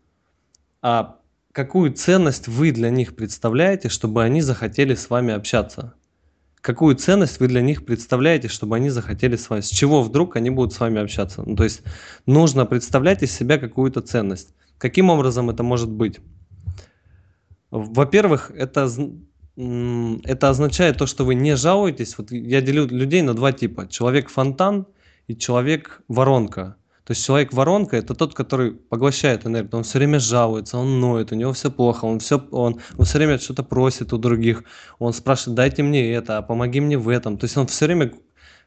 а 0.82 1.19
какую 1.54 1.93
ценность 1.93 2.49
вы 2.49 2.71
для 2.71 2.89
них 2.89 3.15
представляете, 3.15 3.88
чтобы 3.88 4.21
они 4.21 4.41
захотели 4.41 4.95
с 4.95 5.10
вами 5.10 5.34
общаться? 5.34 5.93
Какую 6.65 6.95
ценность 6.95 7.39
вы 7.39 7.47
для 7.47 7.62
них 7.62 7.86
представляете, 7.86 8.47
чтобы 8.47 8.75
они 8.75 8.89
захотели 8.89 9.36
с 9.36 9.51
вами? 9.51 9.62
С 9.62 9.69
чего 9.69 10.01
вдруг 10.01 10.36
они 10.36 10.49
будут 10.49 10.73
с 10.73 10.80
вами 10.80 10.99
общаться? 10.99 11.43
Ну, 11.45 11.56
то 11.56 11.63
есть 11.63 11.84
нужно 12.25 12.65
представлять 12.65 13.21
из 13.21 13.32
себя 13.32 13.60
какую-то 13.60 14.01
ценность. 14.01 14.56
Каким 14.80 15.12
образом 15.12 15.51
это 15.51 15.62
может 15.62 15.91
быть? 15.91 16.19
Во-первых, 17.69 18.49
это, 18.49 18.89
это 19.56 20.49
означает 20.49 20.97
то, 20.97 21.06
что 21.06 21.23
вы 21.23 21.36
не 21.36 21.56
жалуетесь. 21.56 22.17
Вот 22.17 22.32
я 22.32 22.62
делю 22.62 22.88
людей 22.88 23.21
на 23.21 23.36
два 23.36 23.51
типа. 23.51 23.88
Человек-фонтан 23.88 24.88
и 25.28 25.38
человек-воронка. 25.38 26.78
То 27.06 27.12
есть 27.12 27.24
человек-воронка 27.24 27.98
это 27.98 28.15
тот, 28.15 28.34
который 28.34 28.72
поглощает 28.72 29.46
энергию. 29.46 29.78
Он 29.78 29.84
все 29.84 30.00
время 30.00 30.20
жалуется, 30.20 30.78
он 30.78 31.00
ноет, 31.00 31.32
у 31.32 31.36
него 31.36 31.54
все 31.54 31.70
плохо, 31.70 32.06
он 32.06 32.20
все, 32.20 32.38
он, 32.52 32.82
он 32.98 33.06
все 33.06 33.20
время 33.20 33.38
что-то 33.38 33.63
просит 33.63 34.12
у 34.12 34.18
других. 34.18 34.63
Он 34.98 35.13
спрашивает, 35.13 35.56
дайте 35.56 35.84
мне 35.84 36.12
это, 36.13 36.39
а 36.39 36.41
помоги 36.41 36.82
мне 36.82 36.98
в 36.98 37.08
этом. 37.08 37.38
То 37.38 37.46
есть 37.46 37.58
он 37.58 37.68
все 37.68 37.86
время 37.86 38.12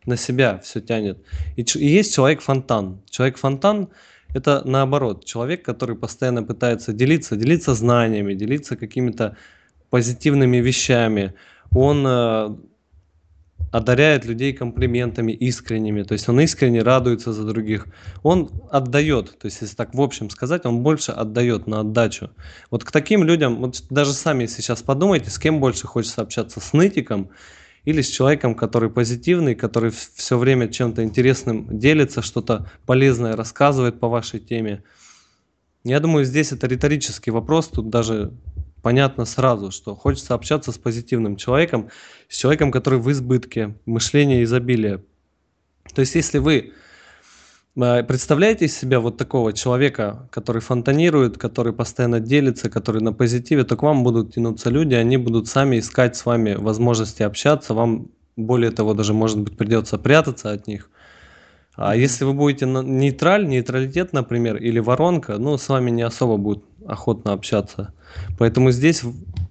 на 0.06 0.16
себя 0.16 0.58
все 0.58 0.80
тянет. 0.80 1.18
И, 1.56 1.62
и 1.62 1.86
есть 1.86 2.14
человек-фонтан. 2.14 3.02
Человек-фонтан 3.10 3.88
это 4.34 4.62
наоборот, 4.64 5.24
человек, 5.24 5.64
который 5.64 5.96
постоянно 5.96 6.42
пытается 6.42 6.92
делиться, 6.92 7.34
делиться 7.34 7.74
знаниями, 7.74 8.34
делиться 8.34 8.76
какими-то 8.76 9.36
позитивными 9.90 10.58
вещами. 10.58 11.34
Он 11.74 12.04
э, 12.06 12.56
одаряет 13.70 14.24
людей 14.24 14.52
комплиментами 14.52 15.32
искренними, 15.32 16.02
то 16.02 16.12
есть 16.12 16.28
он 16.28 16.40
искренне 16.40 16.82
радуется 16.82 17.32
за 17.32 17.44
других. 17.44 17.86
Он 18.22 18.50
отдает, 18.70 19.38
то 19.38 19.46
есть 19.46 19.60
если 19.60 19.76
так 19.76 19.94
в 19.94 20.00
общем 20.00 20.30
сказать, 20.30 20.64
он 20.64 20.82
больше 20.82 21.12
отдает 21.12 21.66
на 21.66 21.80
отдачу. 21.80 22.30
Вот 22.70 22.84
к 22.84 22.90
таким 22.90 23.24
людям, 23.24 23.56
вот 23.56 23.84
даже 23.90 24.12
сами 24.12 24.46
сейчас 24.46 24.82
подумайте, 24.82 25.30
с 25.30 25.38
кем 25.38 25.60
больше 25.60 25.86
хочется 25.86 26.22
общаться, 26.22 26.60
с 26.60 26.72
нытиком 26.72 27.28
или 27.84 28.02
с 28.02 28.08
человеком, 28.08 28.54
который 28.54 28.90
позитивный, 28.90 29.54
который 29.54 29.90
все 29.90 30.38
время 30.38 30.68
чем-то 30.68 31.02
интересным 31.04 31.78
делится, 31.78 32.22
что-то 32.22 32.70
полезное 32.86 33.36
рассказывает 33.36 34.00
по 34.00 34.08
вашей 34.08 34.40
теме. 34.40 34.82
Я 35.84 36.00
думаю, 36.00 36.24
здесь 36.24 36.52
это 36.52 36.66
риторический 36.66 37.30
вопрос, 37.30 37.68
тут 37.68 37.88
даже 37.88 38.32
понятно 38.82 39.24
сразу, 39.24 39.70
что 39.70 39.94
хочется 39.94 40.34
общаться 40.34 40.72
с 40.72 40.78
позитивным 40.78 41.36
человеком, 41.36 41.88
с 42.28 42.36
человеком, 42.36 42.70
который 42.70 42.98
в 42.98 43.10
избытке, 43.10 43.74
мышление 43.86 44.44
изобилия. 44.44 45.02
То 45.94 46.00
есть 46.00 46.14
если 46.14 46.38
вы 46.38 46.72
а, 47.80 48.02
Представляете 48.02 48.64
из 48.64 48.76
себя 48.76 48.98
вот 48.98 49.16
такого 49.16 49.52
человека, 49.52 50.28
который 50.32 50.60
фонтанирует, 50.60 51.38
который 51.38 51.72
постоянно 51.72 52.18
делится, 52.18 52.68
который 52.70 53.00
на 53.00 53.12
позитиве, 53.12 53.62
то 53.62 53.76
к 53.76 53.82
вам 53.82 54.02
будут 54.02 54.34
тянуться 54.34 54.68
люди, 54.68 54.94
они 54.94 55.16
будут 55.16 55.46
сами 55.46 55.78
искать 55.78 56.16
с 56.16 56.26
вами 56.26 56.54
возможности 56.54 57.22
общаться, 57.22 57.74
вам 57.74 58.08
более 58.36 58.72
того 58.72 58.94
даже 58.94 59.14
может 59.14 59.38
быть 59.38 59.56
придется 59.56 59.96
прятаться 59.96 60.50
от 60.50 60.66
них. 60.66 60.90
А 61.80 61.94
если 61.94 62.24
вы 62.24 62.32
будете 62.32 62.66
нейтраль, 62.66 63.46
нейтралитет, 63.46 64.12
например, 64.12 64.56
или 64.56 64.80
воронка, 64.80 65.38
ну, 65.38 65.56
с 65.56 65.68
вами 65.68 65.92
не 65.92 66.02
особо 66.02 66.36
будет 66.36 66.64
охотно 66.84 67.32
общаться. 67.32 67.94
Поэтому 68.36 68.72
здесь 68.72 69.04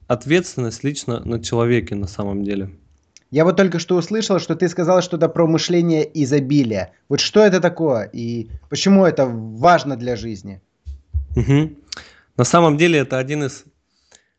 ответственность 0.08 0.84
лично 0.84 1.22
на 1.24 1.42
человеке 1.42 1.96
на 1.96 2.08
самом 2.08 2.44
деле. 2.44 2.70
Я 3.32 3.46
вот 3.46 3.56
только 3.56 3.80
что 3.80 3.96
услышал, 3.96 4.40
что 4.40 4.58
ты 4.58 4.68
сказал 4.68 5.02
что-то 5.02 5.30
про 5.30 5.48
мышление 5.48 6.06
изобилия. 6.22 6.92
Вот 7.08 7.22
что 7.22 7.40
это 7.40 7.62
такое 7.62 8.10
и 8.12 8.50
почему 8.70 9.06
это 9.06 9.26
важно 9.26 9.96
для 9.96 10.18
жизни? 10.18 10.62
Угу. 11.38 11.72
На 12.36 12.44
самом 12.44 12.76
деле 12.76 13.00
это 13.00 13.20
один 13.20 13.46
из 13.46 13.64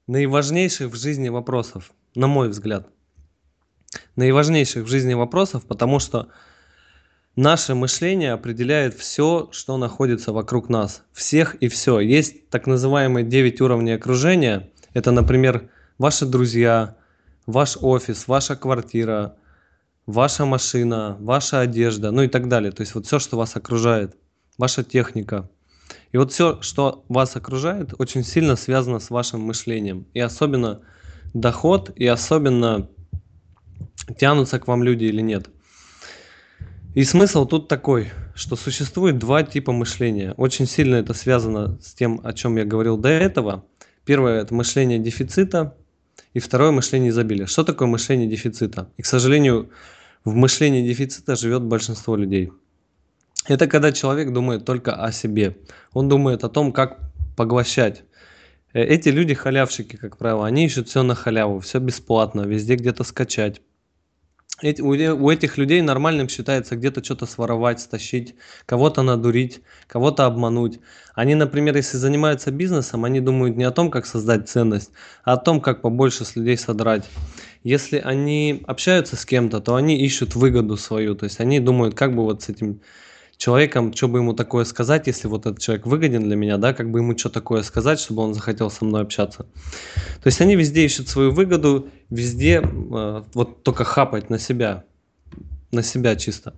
наиважнейших 0.07 0.93
в 0.93 0.97
жизни 0.97 1.31
вопросов, 1.31 1.93
на 2.15 2.27
мой 2.27 2.51
взгляд. 2.51 2.87
Наиважнейших 4.17 4.85
в 4.85 4.89
жизни 4.89 5.15
вопросов, 5.15 5.65
потому 5.65 6.01
что 6.01 6.29
наше 7.39 7.77
мышление 7.77 8.33
определяет 8.33 8.95
все, 8.95 9.49
что 9.53 9.77
находится 9.77 10.33
вокруг 10.33 10.69
нас. 10.69 11.05
Всех 11.13 11.55
и 11.55 11.69
все. 11.69 12.01
Есть 12.01 12.51
так 12.51 12.67
называемые 12.67 13.25
9 13.25 13.61
уровней 13.61 13.93
окружения. 13.93 14.71
Это, 14.93 15.13
например, 15.13 15.71
ваши 15.99 16.27
друзья, 16.27 16.97
ваш 17.47 17.79
офис, 17.81 18.27
ваша 18.27 18.57
квартира, 18.57 19.37
ваша 20.05 20.47
машина, 20.47 21.17
ваша 21.21 21.61
одежда, 21.61 22.11
ну 22.11 22.23
и 22.23 22.29
так 22.29 22.49
далее. 22.49 22.73
То 22.73 22.81
есть 22.81 22.97
вот 22.97 23.07
все, 23.07 23.21
что 23.21 23.37
вас 23.37 23.55
окружает, 23.55 24.17
ваша 24.59 24.83
техника. 24.83 25.49
И 26.11 26.19
вот 26.19 26.33
все, 26.33 26.61
что 26.61 27.05
вас 27.09 27.37
окружает, 27.37 27.95
очень 27.99 28.25
сильно 28.25 28.57
связано 28.57 28.99
с 28.99 29.11
вашим 29.11 29.43
мышлением. 29.43 30.09
И 30.13 30.19
особенно 30.19 30.81
доход, 31.35 31.93
и 31.95 32.05
особенно 32.05 32.89
тянутся 34.19 34.59
к 34.59 34.67
вам 34.67 34.83
люди 34.83 35.05
или 35.05 35.21
нет. 35.21 35.51
И 36.95 37.05
смысл 37.05 37.45
тут 37.45 37.69
такой, 37.69 38.11
что 38.35 38.57
существует 38.57 39.19
два 39.19 39.43
типа 39.43 39.73
мышления. 39.73 40.33
Очень 40.37 40.67
сильно 40.67 40.97
это 40.97 41.15
связано 41.15 41.79
с 41.81 41.95
тем, 41.95 42.21
о 42.25 42.33
чем 42.33 42.57
я 42.57 42.65
говорил 42.65 42.97
до 42.97 43.09
этого. 43.09 43.65
Первое– 44.05 44.41
это 44.43 44.55
мышление 44.55 44.99
дефицита, 44.99 45.77
и 46.33 46.41
второе 46.41 46.71
мышление 46.71 47.11
изобилия. 47.11 47.47
Что 47.47 47.65
такое 47.65 47.89
мышление 47.89 48.27
дефицита? 48.27 48.91
И, 48.97 49.03
к 49.03 49.07
сожалению, 49.07 49.71
в 50.25 50.35
мышлении 50.35 50.87
дефицита 50.87 51.37
живет 51.37 51.63
большинство 51.63 52.17
людей. 52.17 52.53
Это 53.47 53.67
когда 53.67 53.93
человек 53.93 54.33
думает 54.33 54.65
только 54.65 54.95
о 54.95 55.13
себе. 55.13 55.57
Он 55.93 56.09
думает 56.09 56.45
о 56.45 56.49
том, 56.49 56.73
как 56.73 56.99
поглощать. 57.37 58.03
Э, 58.73 58.83
эти 58.83 59.09
люди 59.09 59.35
халявщики, 59.35 59.97
как 59.97 60.17
правило, 60.17 60.47
они 60.47 60.67
ищут 60.67 60.89
все 60.89 61.03
на 61.03 61.15
халяву, 61.15 61.61
все 61.61 61.79
бесплатно, 61.79 62.43
везде 62.43 62.75
где-то 62.77 63.05
скачать 63.05 63.63
эти, 64.61 64.81
у, 64.81 64.89
у 64.91 65.31
этих 65.31 65.57
людей 65.57 65.81
нормальным 65.83 66.29
считается 66.29 66.77
где-то 66.77 67.05
что-то 67.05 67.27
своровать, 67.27 67.81
стащить, 67.81 68.35
кого-то 68.67 69.03
надурить, 69.03 69.61
кого-то 69.87 70.27
обмануть. 70.27 70.81
Они, 71.15 71.35
например, 71.35 71.77
если 71.77 71.97
занимаются 71.97 72.51
бизнесом, 72.51 73.05
они 73.05 73.21
думают 73.21 73.57
не 73.57 73.65
о 73.65 73.71
том, 73.71 73.91
как 73.91 74.07
создать 74.07 74.49
ценность, 74.49 74.91
а 75.25 75.35
о 75.35 75.37
том, 75.37 75.61
как 75.61 75.81
побольше 75.81 76.25
с 76.25 76.35
людей 76.37 76.57
содрать. 76.57 77.09
Если 77.63 77.99
они 77.99 78.63
общаются 78.67 79.17
с 79.17 79.25
кем-то, 79.25 79.61
то 79.61 79.75
они 79.75 80.01
ищут 80.01 80.35
выгоду 80.35 80.77
свою, 80.77 81.15
то 81.15 81.25
есть 81.25 81.41
они 81.41 81.61
думают, 81.61 81.95
как 81.95 82.15
бы 82.15 82.23
вот 82.25 82.43
с 82.43 82.49
этим 82.49 82.81
человеком, 83.39 83.95
что 83.95 84.09
бы 84.09 84.19
ему 84.19 84.35
такое 84.35 84.65
сказать, 84.65 85.07
если 85.07 85.29
вот 85.29 85.47
этот 85.47 85.61
человек 85.61 85.87
выгоден 85.87 86.25
для 86.25 86.37
меня, 86.37 86.59
да, 86.59 86.75
как 86.75 86.91
бы 86.91 86.99
ему 86.99 87.17
что 87.17 87.31
такое 87.31 87.63
сказать, 87.63 88.01
чтобы 88.01 88.23
он 88.23 88.35
захотел 88.35 88.71
со 88.71 88.85
мной 88.85 89.03
общаться. 89.03 89.45
То 90.23 90.27
есть 90.27 90.41
они 90.41 90.57
везде 90.57 90.85
ищут 90.85 91.09
свою 91.09 91.31
выгоду, 91.31 91.89
везде 92.11 92.61
э, 92.61 93.23
вот 93.33 93.63
только 93.63 93.85
хапать 93.85 94.29
на 94.29 94.41
себя, 94.41 94.85
на 95.71 95.85
себя 95.85 96.17
чисто. 96.17 96.55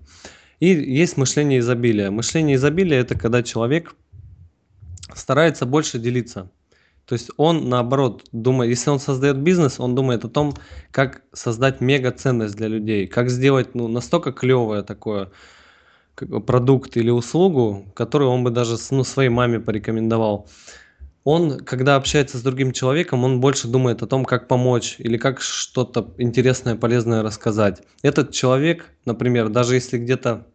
И 0.58 0.68
есть 0.68 1.18
мышление 1.18 1.60
изобилия. 1.60 2.10
Мышление 2.10 2.56
изобилия 2.56 3.00
это 3.00 3.14
когда 3.14 3.42
человек 3.42 3.94
старается 5.14 5.66
больше 5.66 5.98
делиться. 5.98 6.50
То 7.04 7.14
есть 7.14 7.30
он 7.36 7.68
наоборот 7.68 8.24
думает, 8.32 8.70
если 8.70 8.88
он 8.88 9.00
создает 9.00 9.36
бизнес, 9.36 9.80
он 9.80 9.94
думает 9.94 10.24
о 10.24 10.28
том, 10.28 10.54
как 10.92 11.22
создать 11.32 11.80
мега 11.80 12.10
ценность 12.12 12.56
для 12.56 12.68
людей, 12.68 13.06
как 13.06 13.28
сделать 13.28 13.74
ну, 13.74 13.88
настолько 13.88 14.32
клевое 14.32 14.82
такое 14.82 15.30
продукт 16.24 16.96
или 16.96 17.10
услугу, 17.10 17.86
которую 17.94 18.30
он 18.30 18.44
бы 18.44 18.50
даже 18.50 18.76
ну, 18.90 19.04
своей 19.04 19.28
маме 19.28 19.60
порекомендовал. 19.60 20.48
Он, 21.24 21.58
когда 21.58 21.96
общается 21.96 22.38
с 22.38 22.42
другим 22.42 22.72
человеком, 22.72 23.24
он 23.24 23.40
больше 23.40 23.68
думает 23.68 24.02
о 24.02 24.06
том, 24.06 24.24
как 24.24 24.48
помочь 24.48 24.96
или 24.98 25.18
как 25.18 25.40
что-то 25.40 26.14
интересное, 26.16 26.76
полезное 26.76 27.22
рассказать. 27.22 27.82
Этот 28.02 28.32
человек, 28.32 28.86
например, 29.04 29.50
даже 29.50 29.74
если 29.74 29.98
где-то 29.98 30.46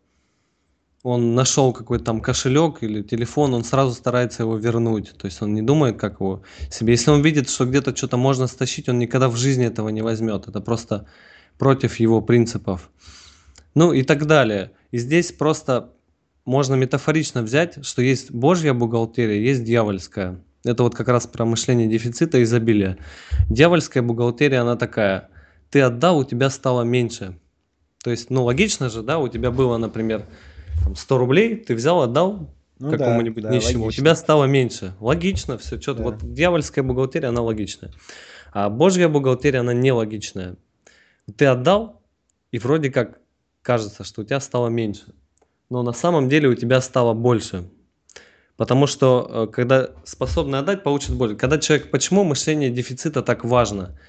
он 1.06 1.36
нашел 1.36 1.72
какой-то 1.72 2.04
там 2.04 2.20
кошелек 2.20 2.82
или 2.82 3.04
телефон, 3.04 3.54
он 3.54 3.64
сразу 3.64 3.94
старается 3.94 4.42
его 4.42 4.58
вернуть. 4.58 5.14
То 5.16 5.28
есть 5.28 5.40
он 5.40 5.54
не 5.54 5.62
думает, 5.62 6.00
как 6.00 6.20
его 6.20 6.42
себе. 6.72 6.94
Если 6.94 7.12
он 7.12 7.22
видит, 7.22 7.48
что 7.48 7.66
где-то 7.66 7.96
что-то 7.96 8.18
можно 8.18 8.48
стащить, 8.48 8.90
он 8.90 8.98
никогда 8.98 9.30
в 9.30 9.36
жизни 9.36 9.68
этого 9.68 9.90
не 9.90 10.02
возьмет. 10.02 10.48
Это 10.48 10.62
просто 10.62 11.06
против 11.60 12.00
его 12.00 12.24
принципов. 12.24 12.90
Ну 13.76 13.94
и 13.94 14.02
так 14.02 14.26
далее. 14.26 14.72
И 14.96 14.98
здесь 14.98 15.34
просто 15.34 15.92
можно 16.46 16.76
метафорично 16.76 17.42
взять, 17.42 17.86
что 17.86 18.02
есть 18.02 18.32
Божья 18.32 18.74
бухгалтерия, 18.74 19.42
есть 19.42 19.66
дьявольская. 19.66 20.42
Это 20.64 20.84
вот 20.84 20.96
как 20.96 21.10
раз 21.10 21.28
про 21.28 21.44
мышление 21.44 21.90
дефицита 21.90 22.38
и 22.38 22.44
изобилия. 22.44 22.98
Дьявольская 23.50 24.02
бухгалтерия, 24.02 24.62
она 24.62 24.78
такая. 24.78 25.28
Ты 25.70 25.82
отдал, 25.82 26.20
у 26.20 26.24
тебя 26.24 26.50
стало 26.50 26.84
меньше. 26.84 27.38
То 28.06 28.10
есть, 28.10 28.30
ну, 28.30 28.46
логично 28.46 28.88
же, 28.88 29.02
да, 29.02 29.20
у 29.20 29.28
тебя 29.28 29.52
было, 29.52 29.76
например, 29.76 30.28
100 30.96 31.18
рублей, 31.18 31.58
ты 31.58 31.76
взял, 31.76 32.02
отдал 32.02 32.56
ну, 32.80 32.90
какому-нибудь 32.90 33.44
да, 33.44 33.50
нищему, 33.50 33.82
да, 33.82 33.88
у 33.90 33.92
тебя 33.92 34.16
стало 34.16 34.46
меньше. 34.46 34.96
Логично, 35.02 35.58
все, 35.58 35.78
что-то. 35.78 35.98
Да. 35.98 36.04
Вот 36.06 36.34
дьявольская 36.34 36.86
бухгалтерия, 36.86 37.28
она 37.28 37.42
логичная. 37.42 37.92
А 38.54 38.70
Божья 38.70 39.10
бухгалтерия, 39.10 39.60
она 39.60 39.74
нелогичная. 39.74 40.56
Ты 41.36 41.48
отдал, 41.48 42.02
и 42.54 42.60
вроде 42.60 42.90
как 42.92 43.20
кажется, 43.66 44.04
что 44.04 44.22
у 44.22 44.24
тебя 44.24 44.40
стало 44.40 44.68
меньше. 44.70 45.06
но 45.72 45.82
на 45.82 45.94
самом 45.94 46.30
деле 46.30 46.48
у 46.48 46.54
тебя 46.54 46.80
стало 46.82 47.14
больше. 47.14 47.68
Потому 48.56 48.88
что 48.88 49.28
э, 49.28 49.52
когда 49.52 49.90
способны 50.06 50.58
отдать, 50.58 50.84
получат 50.84 51.16
больше. 51.16 51.36
Когда 51.36 51.58
человек, 51.58 51.90
почему 51.90 52.24
мышление 52.24 52.70
дефицита 52.70 53.24
так 53.24 53.44
важно? 53.44 54.00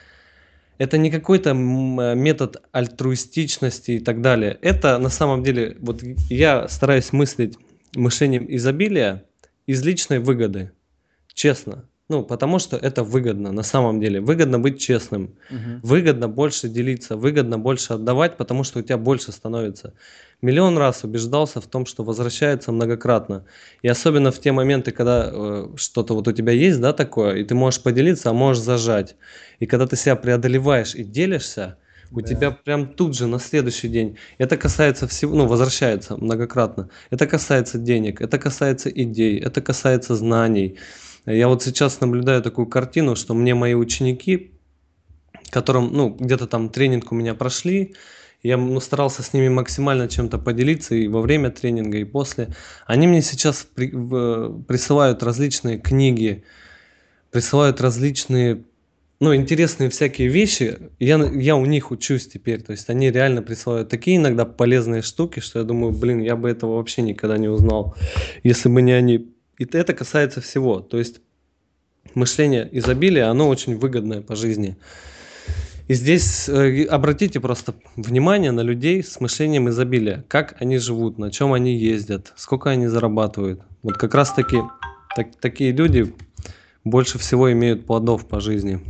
Это 0.79 0.99
не 0.99 1.11
какой-то 1.11 1.55
метод 1.55 2.63
альтруистичности 2.71 3.93
и 3.93 4.01
так 4.01 4.21
далее. 4.21 4.59
Это 4.61 4.99
на 4.99 5.09
самом 5.09 5.43
деле, 5.43 5.77
вот 5.81 6.03
я 6.29 6.69
стараюсь 6.69 7.13
мыслить 7.15 7.57
мышлением 7.95 8.47
изобилия 8.49 9.25
из 9.67 9.83
личной 9.83 10.19
выгоды. 10.19 10.71
Честно. 11.33 11.89
Ну, 12.09 12.23
потому 12.23 12.61
что 12.61 12.77
это 12.77 13.03
выгодно 13.03 13.51
на 13.51 13.65
самом 13.65 14.01
деле. 14.01 14.21
Выгодно 14.21 14.61
быть 14.61 14.79
честным. 14.79 15.35
Угу. 15.51 15.81
Выгодно 15.83 16.29
больше 16.29 16.69
делиться, 16.69 17.17
выгодно 17.17 17.59
больше 17.59 17.95
отдавать, 17.95 18.37
потому 18.37 18.63
что 18.63 18.79
у 18.79 18.83
тебя 18.83 18.97
больше 18.97 19.33
становится. 19.33 19.93
Миллион 20.41 20.79
раз 20.79 21.03
убеждался 21.03 21.61
в 21.61 21.67
том, 21.67 21.85
что 21.85 22.05
возвращается 22.05 22.71
многократно. 22.71 23.45
И 23.83 23.89
особенно 23.89 24.31
в 24.31 24.39
те 24.41 24.53
моменты, 24.53 24.93
когда 24.93 25.31
э, 25.33 25.69
что-то 25.77 26.15
вот 26.15 26.29
у 26.29 26.33
тебя 26.33 26.53
есть, 26.53 26.81
да, 26.81 26.93
такое, 26.93 27.37
и 27.37 27.45
ты 27.45 27.57
можешь 27.57 27.83
поделиться, 27.83 28.31
а 28.31 28.33
можешь 28.33 28.63
зажать. 28.63 29.17
И 29.59 29.67
когда 29.67 29.87
ты 29.89 29.97
себя 29.97 30.15
преодолеваешь 30.15 30.95
и 30.95 31.03
делишься, 31.03 31.77
у 32.13 32.21
да. 32.21 32.29
тебя 32.29 32.51
прям 32.53 32.87
тут 32.87 33.17
же 33.17 33.27
на 33.27 33.41
следующий 33.41 33.89
день. 33.89 34.17
Это 34.39 34.57
касается 34.57 35.09
всего, 35.09 35.35
ну, 35.35 35.47
возвращается 35.47 36.17
многократно. 36.17 36.89
Это 37.11 37.27
касается 37.27 37.79
денег, 37.79 38.21
это 38.21 38.39
касается 38.39 38.91
идей, 38.91 39.41
это 39.41 39.61
касается 39.61 40.15
знаний. 40.15 40.77
Я 41.27 41.49
вот 41.49 41.63
сейчас 41.63 42.01
наблюдаю 42.01 42.43
такую 42.43 42.67
картину, 42.67 43.17
что 43.17 43.35
мне 43.35 43.55
мои 43.55 43.75
ученики, 43.75 44.53
которым, 45.51 45.93
ну, 45.93 46.11
где-то 46.11 46.47
там 46.47 46.69
тренинг 46.69 47.11
у 47.13 47.15
меня 47.15 47.35
прошли, 47.35 47.95
я 48.43 48.57
ну, 48.57 48.79
старался 48.81 49.23
с 49.23 49.33
ними 49.33 49.49
максимально 49.49 50.09
чем-то 50.09 50.39
поделиться 50.39 50.95
и 50.95 51.09
во 51.09 51.21
время 51.21 51.51
тренинга, 51.51 51.99
и 51.99 52.05
после. 52.05 52.51
Они 52.87 53.09
мне 53.09 53.23
сейчас 53.23 53.67
при, 53.75 53.91
в, 53.91 54.63
присылают 54.69 55.23
различные 55.23 55.79
книги, 55.79 56.45
присылают 57.33 57.81
различные, 57.81 58.63
ну, 59.19 59.35
интересные 59.35 59.91
всякие 59.91 60.29
вещи. 60.29 60.79
Я, 61.01 61.17
я 61.25 61.57
у 61.57 61.67
них 61.67 61.91
учусь 61.91 62.29
теперь. 62.29 62.63
То 62.63 62.71
есть 62.71 62.89
они 62.89 63.11
реально 63.11 63.43
присылают 63.43 63.89
такие 63.89 64.17
иногда 64.17 64.45
полезные 64.45 65.03
штуки, 65.03 65.41
что 65.41 65.59
я 65.59 65.65
думаю, 65.65 65.93
блин, 65.93 66.21
я 66.21 66.37
бы 66.37 66.49
этого 66.49 66.77
вообще 66.77 67.03
никогда 67.03 67.39
не 67.39 67.49
узнал, 67.49 67.97
если 68.45 68.69
бы 68.69 68.81
не 68.81 68.93
они. 68.93 69.33
И 69.59 69.65
это 69.65 69.95
касается 69.95 70.41
всего. 70.41 70.81
То 70.81 70.99
есть 70.99 71.21
мышление 72.15 72.69
изобилия, 72.73 73.31
оно 73.31 73.49
очень 73.49 73.77
выгодное 73.77 74.21
по 74.21 74.37
жизни. 74.37 74.77
И 75.89 75.95
здесь 75.95 76.49
э, 76.49 76.85
обратите 76.87 77.39
просто 77.39 77.75
внимание 77.95 78.51
на 78.51 78.61
людей 78.61 79.05
с 79.05 79.21
мышлением 79.21 79.69
изобилия. 79.69 80.25
Как 80.27 80.57
они 80.61 80.79
живут, 80.79 81.17
на 81.19 81.31
чем 81.31 81.53
они 81.53 81.77
ездят, 81.77 82.33
сколько 82.37 82.71
они 82.71 82.89
зарабатывают. 82.89 83.61
Вот 83.83 83.97
как 83.97 84.15
раз 84.15 84.33
таки 84.33 84.59
так, 85.15 85.37
такие 85.37 85.71
люди 85.71 86.13
больше 86.83 87.19
всего 87.19 87.53
имеют 87.53 87.87
плодов 87.87 88.27
по 88.27 88.41
жизни. 88.41 88.81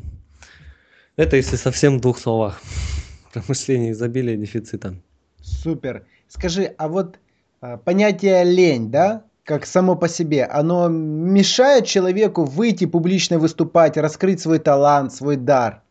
Это 1.16 1.36
если 1.36 1.56
совсем 1.56 1.98
в 1.98 2.00
двух 2.00 2.18
словах. 2.18 2.60
Про 3.32 3.42
мышление 3.46 3.92
изобилия 3.92 4.36
дефицита. 4.36 4.94
Супер. 5.42 6.06
Скажи, 6.28 6.74
а 6.78 6.88
вот 6.88 7.18
а, 7.60 7.76
понятие 7.76 8.42
лень, 8.44 8.90
да, 8.90 9.24
как 9.46 9.64
само 9.64 9.94
по 9.94 10.08
себе, 10.08 10.44
оно 10.44 10.88
мешает 10.88 11.86
человеку 11.86 12.44
выйти 12.44 12.84
публично 12.84 13.38
выступать, 13.38 13.96
раскрыть 13.96 14.40
свой 14.40 14.58
талант, 14.58 15.12
свой 15.12 15.36
дар. 15.36 15.82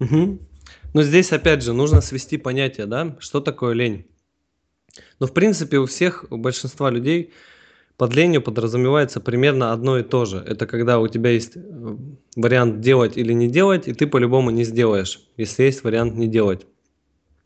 Угу. 0.00 0.38
Но 0.94 1.02
здесь, 1.02 1.32
опять 1.32 1.62
же, 1.62 1.74
нужно 1.74 2.00
свести 2.00 2.38
понятие, 2.38 2.86
да, 2.86 3.14
что 3.20 3.40
такое 3.40 3.74
лень. 3.74 4.06
Но, 5.20 5.26
в 5.26 5.34
принципе, 5.34 5.76
у 5.76 5.84
всех, 5.84 6.24
у 6.30 6.38
большинства 6.38 6.88
людей 6.88 7.34
под 7.98 8.14
ленью 8.14 8.40
подразумевается 8.40 9.20
примерно 9.20 9.74
одно 9.74 9.98
и 9.98 10.02
то 10.02 10.24
же. 10.24 10.38
Это 10.38 10.66
когда 10.66 10.98
у 10.98 11.08
тебя 11.08 11.28
есть 11.28 11.56
э, 11.56 11.96
вариант 12.36 12.80
делать 12.80 13.18
или 13.18 13.34
не 13.34 13.48
делать, 13.48 13.86
и 13.86 13.92
ты 13.92 14.06
по-любому 14.06 14.50
не 14.50 14.64
сделаешь, 14.64 15.20
если 15.36 15.64
есть 15.64 15.84
вариант 15.84 16.14
не 16.14 16.26
делать. 16.26 16.66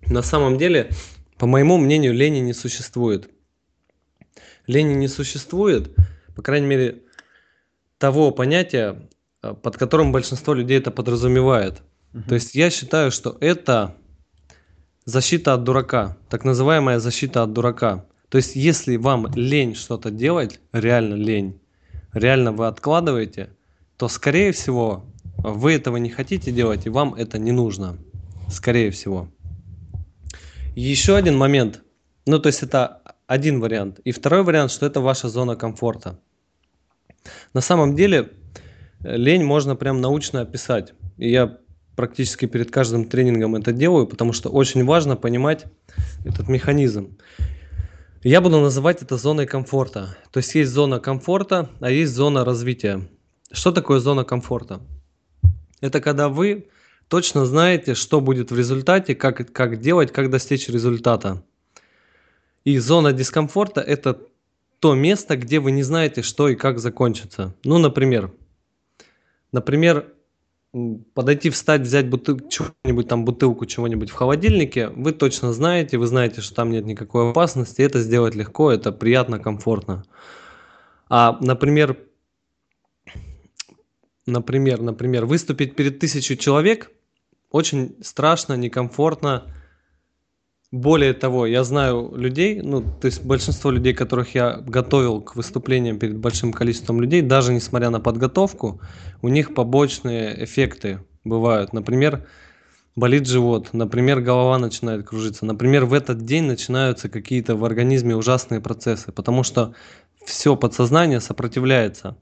На 0.06 0.22
самом 0.22 0.56
деле, 0.56 0.90
по 1.36 1.46
моему 1.46 1.78
мнению, 1.78 2.14
лени 2.14 2.38
не 2.38 2.52
существует 2.52 3.28
лени 4.70 4.94
не 4.94 5.09
существует, 5.09 5.94
по 6.35 6.42
крайней 6.42 6.66
мере, 6.66 7.02
того 7.98 8.30
понятия, 8.30 9.09
э, 9.42 9.54
под 9.54 9.76
которым 9.76 10.12
большинство 10.12 10.54
людей 10.54 10.78
это 10.78 10.90
подразумевает. 10.90 11.83
Угу. 12.14 12.22
То 12.28 12.35
есть 12.35 12.54
я 12.54 12.70
считаю, 12.70 13.11
что 13.11 13.37
это 13.40 13.96
защита 15.04 15.54
от 15.54 15.64
дурака, 15.64 16.16
так 16.28 16.44
называемая 16.44 16.98
защита 16.98 17.42
от 17.42 17.52
дурака. 17.52 18.06
То 18.28 18.38
есть 18.38 18.56
если 18.56 18.96
вам 18.96 19.26
лень 19.35 19.74
что-то 19.74 20.11
делать, 20.11 20.61
реально 20.72 21.14
лень, 21.14 21.61
реально 22.12 22.52
вы 22.52 22.68
откладываете, 22.68 23.50
то 23.96 24.09
скорее 24.09 24.52
всего 24.52 25.04
вы 25.37 25.72
этого 25.72 25.96
не 25.96 26.11
хотите 26.11 26.52
делать 26.52 26.87
и 26.87 26.90
вам 26.90 27.14
это 27.14 27.38
не 27.38 27.52
нужно. 27.52 27.98
Скорее 28.48 28.90
всего. 28.90 29.28
Еще 30.74 31.16
один 31.16 31.37
момент. 31.37 31.83
Ну, 32.26 32.38
то 32.38 32.48
есть 32.48 32.62
это 32.62 32.99
один 33.30 33.60
вариант. 33.60 34.00
И 34.02 34.10
второй 34.10 34.42
вариант, 34.42 34.72
что 34.72 34.86
это 34.86 35.00
ваша 35.00 35.28
зона 35.28 35.54
комфорта. 35.54 36.18
На 37.54 37.60
самом 37.60 37.94
деле 37.94 38.32
э, 39.04 39.16
лень 39.16 39.44
можно 39.44 39.76
прям 39.76 40.00
научно 40.00 40.40
описать. 40.40 40.94
И 41.16 41.30
я 41.30 41.58
практически 41.94 42.46
перед 42.46 42.72
каждым 42.72 43.04
тренингом 43.04 43.54
это 43.54 43.72
делаю, 43.72 44.08
потому 44.08 44.32
что 44.32 44.48
очень 44.48 44.84
важно 44.84 45.14
понимать 45.14 45.66
этот 46.24 46.48
механизм. 46.48 47.18
Я 48.24 48.40
буду 48.40 48.58
называть 48.58 49.00
это 49.00 49.16
зоной 49.16 49.46
комфорта. 49.46 50.16
То 50.32 50.38
есть 50.38 50.52
есть 50.56 50.72
зона 50.72 50.98
комфорта, 50.98 51.70
а 51.78 51.88
есть 51.88 52.12
зона 52.12 52.44
развития. 52.44 53.08
Что 53.52 53.70
такое 53.70 54.00
зона 54.00 54.24
комфорта? 54.24 54.80
Это 55.80 56.00
когда 56.00 56.28
вы 56.28 56.66
точно 57.06 57.46
знаете, 57.46 57.94
что 57.94 58.20
будет 58.20 58.50
в 58.50 58.56
результате, 58.56 59.14
как, 59.14 59.52
как 59.52 59.78
делать, 59.78 60.12
как 60.12 60.30
достичь 60.30 60.68
результата. 60.68 61.44
И 62.64 62.79
зона 62.79 63.12
дискомфорта– 63.12 63.81
это 63.87 64.18
то 64.81 64.94
место, 64.94 65.37
где 65.37 65.61
вы 65.61 65.70
не 65.73 65.83
знаете, 65.83 66.23
что 66.23 66.49
и 66.49 66.55
как 66.55 66.79
закончится. 66.79 67.55
Ну, 67.64 67.79
например, 67.79 68.33
например, 69.53 70.14
подойти, 71.14 71.51
встать, 71.51 71.83
взять 71.83 72.09
бутылку, 72.09 72.49
чего-нибудь 72.49 73.09
там, 73.09 73.25
бутылку 73.25 73.66
чего-нибудь 73.66 74.11
в 74.11 74.14
холодильнике, 74.14 74.88
вы 74.88 75.12
точно 75.12 75.53
знаете, 75.53 75.99
вы 75.99 76.07
знаете, 76.07 76.40
что 76.40 76.55
там 76.55 76.70
нет 76.70 76.87
никакой 76.87 77.31
опасности, 77.31 77.83
это 77.83 78.01
сделать 78.01 78.35
легко, 78.35 78.70
это 78.70 78.92
приятно, 78.92 79.38
комфортно. 79.38 80.05
А, 81.09 81.38
например, 81.40 81.99
например, 84.27 84.81
например, 84.81 85.27
выступить 85.27 85.75
перед 85.75 85.99
тысячу 85.99 86.37
человек 86.37 86.92
очень 87.51 87.96
страшно, 88.01 88.55
некомфортно, 88.55 89.53
более 90.72 91.14
того, 91.14 91.46
я 91.46 91.64
знаю 91.64 92.12
людей, 92.14 92.62
ну, 92.62 92.80
то 92.80 93.06
есть 93.06 93.24
большинство 93.24 93.72
людей, 93.72 93.92
которых 93.92 94.35
я 94.37 94.59
готовил 94.59 95.20
к 95.20 95.35
выступлениям 95.35 95.98
перед 95.98 96.16
большим 96.16 96.52
количеством 96.52 97.00
людей, 97.00 97.22
даже 97.22 97.52
несмотря 97.52 97.90
на 97.90 97.98
подготовку, 97.98 98.80
у 99.20 99.28
них 99.28 99.54
побочные 99.54 100.44
эффекты 100.44 101.00
бывают. 101.24 101.72
Например, 101.72 102.24
болит 102.94 103.26
живот, 103.26 103.70
например, 103.72 104.20
голова 104.20 104.59
начинает 104.59 105.04
кружиться, 105.04 105.44
например, 105.44 105.87
в 105.87 105.92
этот 105.92 106.24
день 106.24 106.44
начинаются 106.44 107.09
какие-то 107.09 107.56
в 107.56 107.64
организме 107.64 108.14
ужасные 108.14 108.61
процессы, 108.61 109.11
потому 109.11 109.42
что 109.42 109.74
все 110.24 110.54
подсознание 110.54 111.20
сопротивляется. 111.20 112.16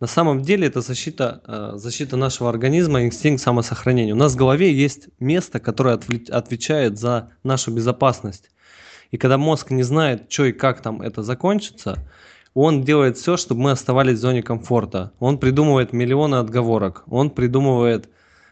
На 0.00 0.06
самом 0.06 0.40
деле 0.40 0.66
это 0.66 0.80
защита, 0.80 1.42
э, 1.46 1.72
защита 1.76 2.16
нашего 2.16 2.48
организма, 2.48 3.04
инстинкт 3.04 3.42
самосохранения. 3.42 4.14
У 4.14 4.16
нас 4.16 4.32
в 4.32 4.36
голове 4.36 4.72
есть 4.72 5.08
место, 5.20 5.60
которое 5.60 6.00
отвечает 6.30 6.98
за 6.98 7.32
нашу 7.44 7.70
безопасность. 7.70 8.50
И 9.10 9.18
когда 9.18 9.36
мозг 9.36 9.70
не 9.70 9.82
знает, 9.82 10.32
что 10.32 10.46
и 10.46 10.52
как 10.52 10.80
там 10.80 11.02
это 11.02 11.22
закончится, 11.22 11.98
он 12.54 12.82
делает 12.82 13.18
все, 13.18 13.36
чтобы 13.36 13.60
мы 13.60 13.72
оставались 13.72 14.18
в 14.18 14.22
зоне 14.22 14.42
комфорта. 14.42 15.12
Он 15.20 15.36
придумывает 15.38 15.92
миллионы 15.92 16.36
отговорок, 16.36 17.04
он 17.06 17.28
придумывает 17.28 18.08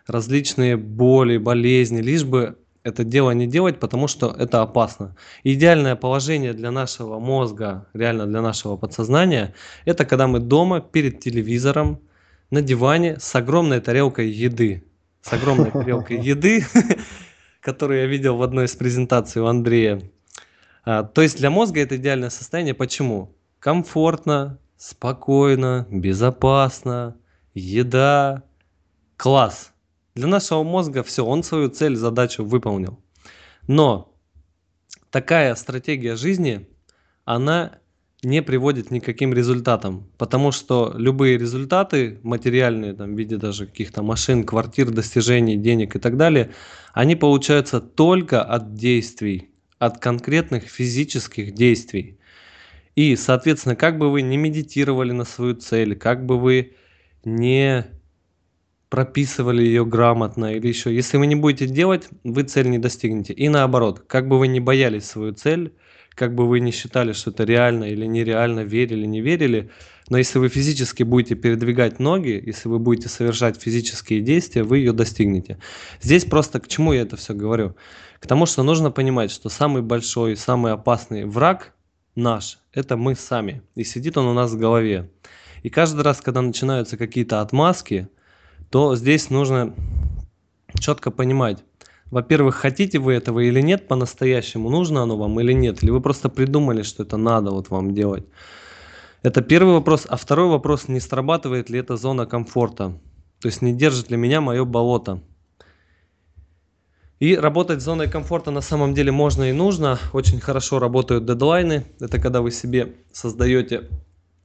различные 0.06 0.76
боли, 0.76 1.38
болезни, 1.38 2.02
лишь 2.02 2.24
бы 2.24 2.58
это 2.84 3.04
дело 3.04 3.32
не 3.32 3.46
делать, 3.46 3.80
потому 3.80 4.08
что 4.08 4.34
это 4.38 4.62
опасно. 4.62 5.16
Идеальное 5.44 5.96
положение 5.96 6.52
для 6.52 6.70
нашего 6.70 7.18
мозга, 7.18 7.86
реально 7.92 8.26
для 8.26 8.40
нашего 8.40 8.76
подсознания, 8.76 9.54
это 9.84 10.04
когда 10.04 10.26
мы 10.26 10.38
дома 10.40 10.80
перед 10.80 11.20
телевизором 11.20 12.00
на 12.50 12.62
диване 12.62 13.18
с 13.18 13.34
огромной 13.34 13.80
тарелкой 13.80 14.30
еды. 14.30 14.84
С 15.22 15.32
огромной 15.32 15.70
тарелкой 15.70 16.20
еды, 16.22 16.64
которую 17.60 18.00
я 18.00 18.06
видел 18.06 18.36
в 18.36 18.42
одной 18.42 18.66
из 18.66 18.74
презентаций 18.76 19.42
у 19.42 19.46
Андрея. 19.46 20.02
А, 20.84 21.02
то 21.02 21.22
есть 21.22 21.36
для 21.38 21.50
мозга 21.50 21.80
это 21.80 21.96
идеальное 21.96 22.30
состояние. 22.30 22.74
Почему? 22.74 23.36
Комфортно, 23.58 24.58
спокойно, 24.76 25.86
безопасно, 25.90 27.16
еда, 27.52 28.44
класс. 29.16 29.72
Для 30.18 30.26
нашего 30.26 30.64
мозга 30.64 31.04
все, 31.04 31.24
он 31.24 31.44
свою 31.44 31.68
цель, 31.68 31.94
задачу 31.94 32.44
выполнил. 32.44 32.98
Но 33.68 34.12
такая 35.10 35.54
стратегия 35.54 36.16
жизни, 36.16 36.66
она 37.24 37.78
не 38.24 38.42
приводит 38.42 38.90
ни 38.90 38.98
к 38.98 39.04
каким 39.04 39.32
результатам, 39.32 40.10
потому 40.18 40.50
что 40.50 40.92
любые 40.96 41.38
результаты 41.38 42.18
материальные, 42.24 42.94
там, 42.94 43.14
в 43.14 43.16
виде 43.16 43.36
даже 43.36 43.66
каких-то 43.66 44.02
машин, 44.02 44.42
квартир, 44.42 44.90
достижений, 44.90 45.56
денег 45.56 45.94
и 45.94 46.00
так 46.00 46.16
далее, 46.16 46.50
они 46.94 47.14
получаются 47.14 47.80
только 47.80 48.42
от 48.42 48.74
действий, 48.74 49.50
от 49.78 49.98
конкретных 49.98 50.64
физических 50.64 51.54
действий. 51.54 52.18
И, 52.96 53.14
соответственно, 53.14 53.76
как 53.76 53.98
бы 53.98 54.10
вы 54.10 54.22
не 54.22 54.36
медитировали 54.36 55.12
на 55.12 55.24
свою 55.24 55.54
цель, 55.54 55.94
как 55.94 56.26
бы 56.26 56.40
вы 56.40 56.72
не 57.24 57.97
прописывали 58.88 59.62
ее 59.62 59.84
грамотно 59.84 60.54
или 60.54 60.68
еще, 60.68 60.94
если 60.94 61.18
вы 61.18 61.26
не 61.26 61.34
будете 61.34 61.66
делать, 61.66 62.08
вы 62.24 62.42
цель 62.42 62.70
не 62.70 62.78
достигнете. 62.78 63.32
И 63.32 63.48
наоборот, 63.48 64.04
как 64.06 64.28
бы 64.28 64.38
вы 64.38 64.48
не 64.48 64.60
боялись 64.60 65.04
свою 65.04 65.32
цель, 65.32 65.74
как 66.14 66.34
бы 66.34 66.48
вы 66.48 66.60
не 66.60 66.72
считали, 66.72 67.12
что 67.12 67.30
это 67.30 67.44
реально 67.44 67.84
или 67.84 68.06
нереально, 68.06 68.60
верили, 68.60 69.06
не 69.06 69.20
верили, 69.20 69.70
но 70.08 70.18
если 70.18 70.38
вы 70.38 70.48
физически 70.48 71.02
будете 71.02 71.34
передвигать 71.34 71.98
ноги, 71.98 72.42
если 72.44 72.68
вы 72.68 72.78
будете 72.78 73.08
совершать 73.08 73.60
физические 73.60 74.20
действия, 74.22 74.62
вы 74.62 74.78
ее 74.78 74.92
достигнете. 74.92 75.58
Здесь 76.00 76.24
просто 76.24 76.60
к 76.60 76.68
чему 76.68 76.92
я 76.92 77.02
это 77.02 77.16
все 77.16 77.34
говорю? 77.34 77.76
К 78.20 78.26
тому, 78.26 78.46
что 78.46 78.62
нужно 78.62 78.90
понимать, 78.90 79.30
что 79.30 79.48
самый 79.48 79.82
большой, 79.82 80.36
самый 80.36 80.72
опасный 80.72 81.24
враг 81.24 81.74
наш– 82.16 82.58
это 82.72 82.96
мы 82.96 83.14
сами. 83.14 83.62
И 83.76 83.84
сидит 83.84 84.16
он 84.16 84.26
у 84.26 84.34
нас 84.34 84.50
в 84.50 84.58
голове. 84.58 85.10
И 85.62 85.70
каждый 85.70 86.02
раз, 86.02 86.20
когда 86.20 86.40
начинаются 86.40 86.96
какие-то 86.96 87.40
отмазки, 87.40 88.08
то 88.70 88.96
здесь 88.96 89.30
нужно 89.30 89.74
четко 90.78 91.10
понимать, 91.10 91.64
во-первых, 92.10 92.54
хотите 92.54 92.98
вы 92.98 93.14
этого 93.14 93.40
или 93.40 93.60
нет 93.60 93.86
по-настоящему, 93.86 94.70
нужно 94.70 95.02
оно 95.02 95.16
вам 95.16 95.38
или 95.40 95.52
нет, 95.52 95.82
или 95.82 95.90
вы 95.90 96.00
просто 96.00 96.28
придумали, 96.28 96.82
что 96.82 97.02
это 97.02 97.16
надо 97.16 97.50
вот 97.50 97.68
вам 97.70 97.94
делать. 97.94 98.24
Это 99.22 99.42
первый 99.42 99.74
вопрос. 99.74 100.06
А 100.08 100.16
второй 100.16 100.48
вопрос, 100.48 100.88
не 100.88 101.00
срабатывает 101.00 101.70
ли 101.70 101.80
эта 101.80 101.96
зона 101.96 102.24
комфорта? 102.24 102.98
То 103.40 103.48
есть 103.48 103.62
не 103.62 103.72
держит 103.72 104.10
ли 104.10 104.16
меня 104.16 104.40
мое 104.40 104.64
болото? 104.64 105.20
И 107.18 107.36
работать 107.36 107.80
с 107.80 107.84
зоной 107.84 108.08
комфорта 108.08 108.52
на 108.52 108.60
самом 108.60 108.94
деле 108.94 109.10
можно 109.10 109.50
и 109.50 109.52
нужно. 109.52 109.98
Очень 110.12 110.40
хорошо 110.40 110.78
работают 110.78 111.26
дедлайны. 111.26 111.84
Это 111.98 112.20
когда 112.20 112.40
вы 112.40 112.52
себе 112.52 112.94
создаете 113.12 113.88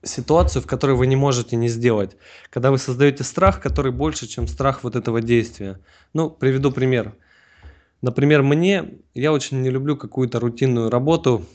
ситуацию, 0.04 0.62
в 0.62 0.68
которой 0.68 0.96
вы 0.96 1.08
не 1.08 1.16
можете 1.16 1.56
не 1.56 1.68
сделать. 1.68 2.16
Когда 2.50 2.72
вы 2.72 2.78
создаете 2.78 3.24
страх, 3.24 3.62
который 3.62 3.92
больше, 3.92 4.28
чем 4.28 4.48
страх 4.48 4.84
вот 4.84 4.96
этого 4.96 5.22
действия. 5.22 5.80
Ну, 6.13 6.30
приведу 6.30 6.72
пример. 6.72 7.16
Например, 8.02 8.44
мне, 8.44 8.96
я 9.13 9.32
очень 9.32 9.62
не 9.62 9.70
люблю 9.70 9.96
какую-то 9.96 10.39
рутинную 10.39 10.89
работу. 10.89 11.46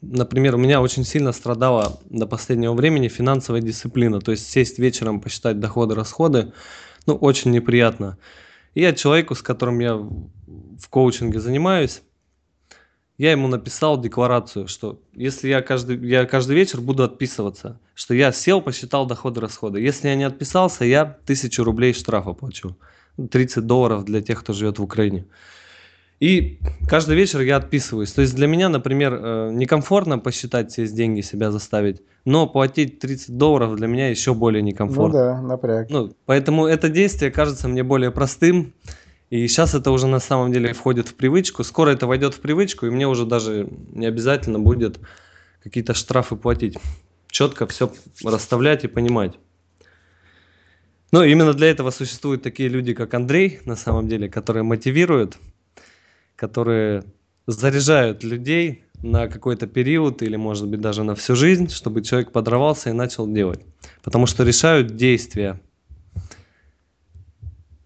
Например, 0.00 0.54
у 0.54 0.58
меня 0.58 0.80
очень 0.80 1.04
сильно 1.04 1.32
страдала 1.32 2.00
до 2.08 2.26
последнего 2.26 2.72
времени 2.72 3.08
финансовая 3.08 3.60
дисциплина. 3.60 4.20
То 4.20 4.30
есть 4.30 4.48
сесть 4.48 4.78
вечером, 4.78 5.20
посчитать 5.20 5.58
доходы, 5.58 5.94
расходы, 5.94 6.52
ну, 7.06 7.16
очень 7.16 7.50
неприятно. 7.50 8.16
И 8.74 8.82
я 8.82 8.92
человеку, 8.92 9.34
с 9.34 9.42
которым 9.42 9.80
я 9.80 9.96
в 9.96 10.88
коучинге 10.88 11.40
занимаюсь, 11.40 12.02
я 13.20 13.32
ему 13.32 13.48
написал 13.48 14.00
декларацию, 14.00 14.66
что 14.66 14.98
если 15.12 15.48
я 15.48 15.60
каждый, 15.60 15.98
я 16.08 16.24
каждый 16.24 16.56
вечер 16.56 16.80
буду 16.80 17.02
отписываться, 17.02 17.78
что 17.94 18.14
я 18.14 18.32
сел, 18.32 18.62
посчитал 18.62 19.04
доходы, 19.04 19.42
расходы. 19.42 19.78
Если 19.78 20.08
я 20.08 20.14
не 20.14 20.24
отписался, 20.24 20.86
я 20.86 21.04
тысячу 21.26 21.62
рублей 21.62 21.92
штрафа 21.92 22.32
плачу. 22.32 22.78
30 23.30 23.66
долларов 23.66 24.06
для 24.06 24.22
тех, 24.22 24.40
кто 24.40 24.54
живет 24.54 24.78
в 24.78 24.82
Украине. 24.82 25.26
И 26.18 26.60
каждый 26.88 27.14
вечер 27.14 27.42
я 27.42 27.56
отписываюсь. 27.56 28.10
То 28.10 28.22
есть 28.22 28.34
для 28.34 28.46
меня, 28.46 28.70
например, 28.70 29.12
э, 29.12 29.50
некомфортно 29.52 30.18
посчитать 30.18 30.72
все 30.72 30.86
деньги, 30.86 31.20
себя 31.20 31.50
заставить, 31.50 32.00
но 32.24 32.46
платить 32.46 33.00
30 33.00 33.36
долларов 33.36 33.76
для 33.76 33.86
меня 33.86 34.08
еще 34.08 34.32
более 34.32 34.62
некомфортно. 34.62 35.04
Ну 35.04 35.12
да, 35.12 35.42
напряг. 35.42 35.90
Ну, 35.90 36.14
поэтому 36.24 36.64
это 36.64 36.88
действие 36.88 37.30
кажется 37.30 37.68
мне 37.68 37.82
более 37.82 38.12
простым. 38.12 38.72
И 39.30 39.46
сейчас 39.46 39.74
это 39.74 39.92
уже 39.92 40.08
на 40.08 40.18
самом 40.18 40.52
деле 40.52 40.72
входит 40.72 41.08
в 41.08 41.14
привычку. 41.14 41.62
Скоро 41.62 41.90
это 41.90 42.08
войдет 42.08 42.34
в 42.34 42.40
привычку, 42.40 42.86
и 42.86 42.90
мне 42.90 43.06
уже 43.06 43.24
даже 43.24 43.68
не 43.92 44.06
обязательно 44.06 44.58
будет 44.58 44.98
какие-то 45.62 45.94
штрафы 45.94 46.34
платить. 46.34 46.76
Четко 47.28 47.68
все 47.68 47.92
расставлять 48.24 48.82
и 48.82 48.88
понимать. 48.88 49.38
Ну, 51.12 51.22
именно 51.22 51.54
для 51.54 51.70
этого 51.70 51.90
существуют 51.90 52.42
такие 52.42 52.68
люди, 52.68 52.92
как 52.92 53.14
Андрей, 53.14 53.60
на 53.64 53.76
самом 53.76 54.08
деле, 54.08 54.28
которые 54.28 54.64
мотивируют, 54.64 55.38
которые 56.34 57.04
заряжают 57.46 58.24
людей 58.24 58.84
на 59.02 59.28
какой-то 59.28 59.66
период 59.66 60.22
или, 60.22 60.36
может 60.36 60.68
быть, 60.68 60.80
даже 60.80 61.04
на 61.04 61.14
всю 61.14 61.36
жизнь, 61.36 61.68
чтобы 61.68 62.02
человек 62.02 62.32
подорвался 62.32 62.90
и 62.90 62.92
начал 62.92 63.26
делать. 63.26 63.60
Потому 64.02 64.26
что 64.26 64.44
решают 64.44 64.96
действия. 64.96 65.60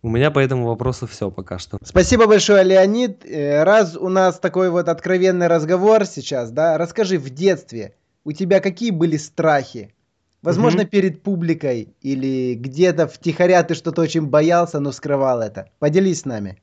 У 0.05 0.11
меня 0.11 0.31
по 0.31 0.39
этому 0.39 0.67
вопросу 0.67 1.07
все 1.07 1.31
пока 1.31 1.59
что. 1.59 1.79
Спасибо 1.83 2.27
большое, 2.27 2.63
Леонид. 2.63 3.25
Э, 3.25 3.63
раз 3.65 3.97
у 3.97 4.11
нас 4.11 4.39
такой 4.39 4.69
вот 4.69 4.91
откровенный 4.91 5.47
разговор 5.47 6.05
сейчас, 6.05 6.51
да, 6.51 6.77
расскажи, 6.77 7.17
в 7.17 7.31
детстве 7.31 7.95
у 8.23 8.33
тебя 8.33 8.61
какие 8.61 8.91
были 8.91 9.17
страхи? 9.17 9.95
Возможно, 10.43 10.83
угу. 10.83 10.91
перед 10.91 11.23
публикой 11.23 11.95
или 12.03 12.53
где-то 12.53 13.09
втихаря 13.09 13.63
ты 13.63 13.75
что-то 13.75 14.03
очень 14.03 14.27
боялся, 14.27 14.79
но 14.79 14.93
скрывал 14.93 15.41
это. 15.41 15.71
Поделись 15.79 16.21
с 16.21 16.25
нами. 16.27 16.61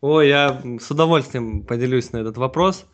Ой, 0.00 0.28
я 0.28 0.62
с 0.80 0.88
удовольствием 0.88 1.62
поделюсь 1.66 2.12
на 2.12 2.18
этот 2.18 2.36
вопрос, 2.36 2.84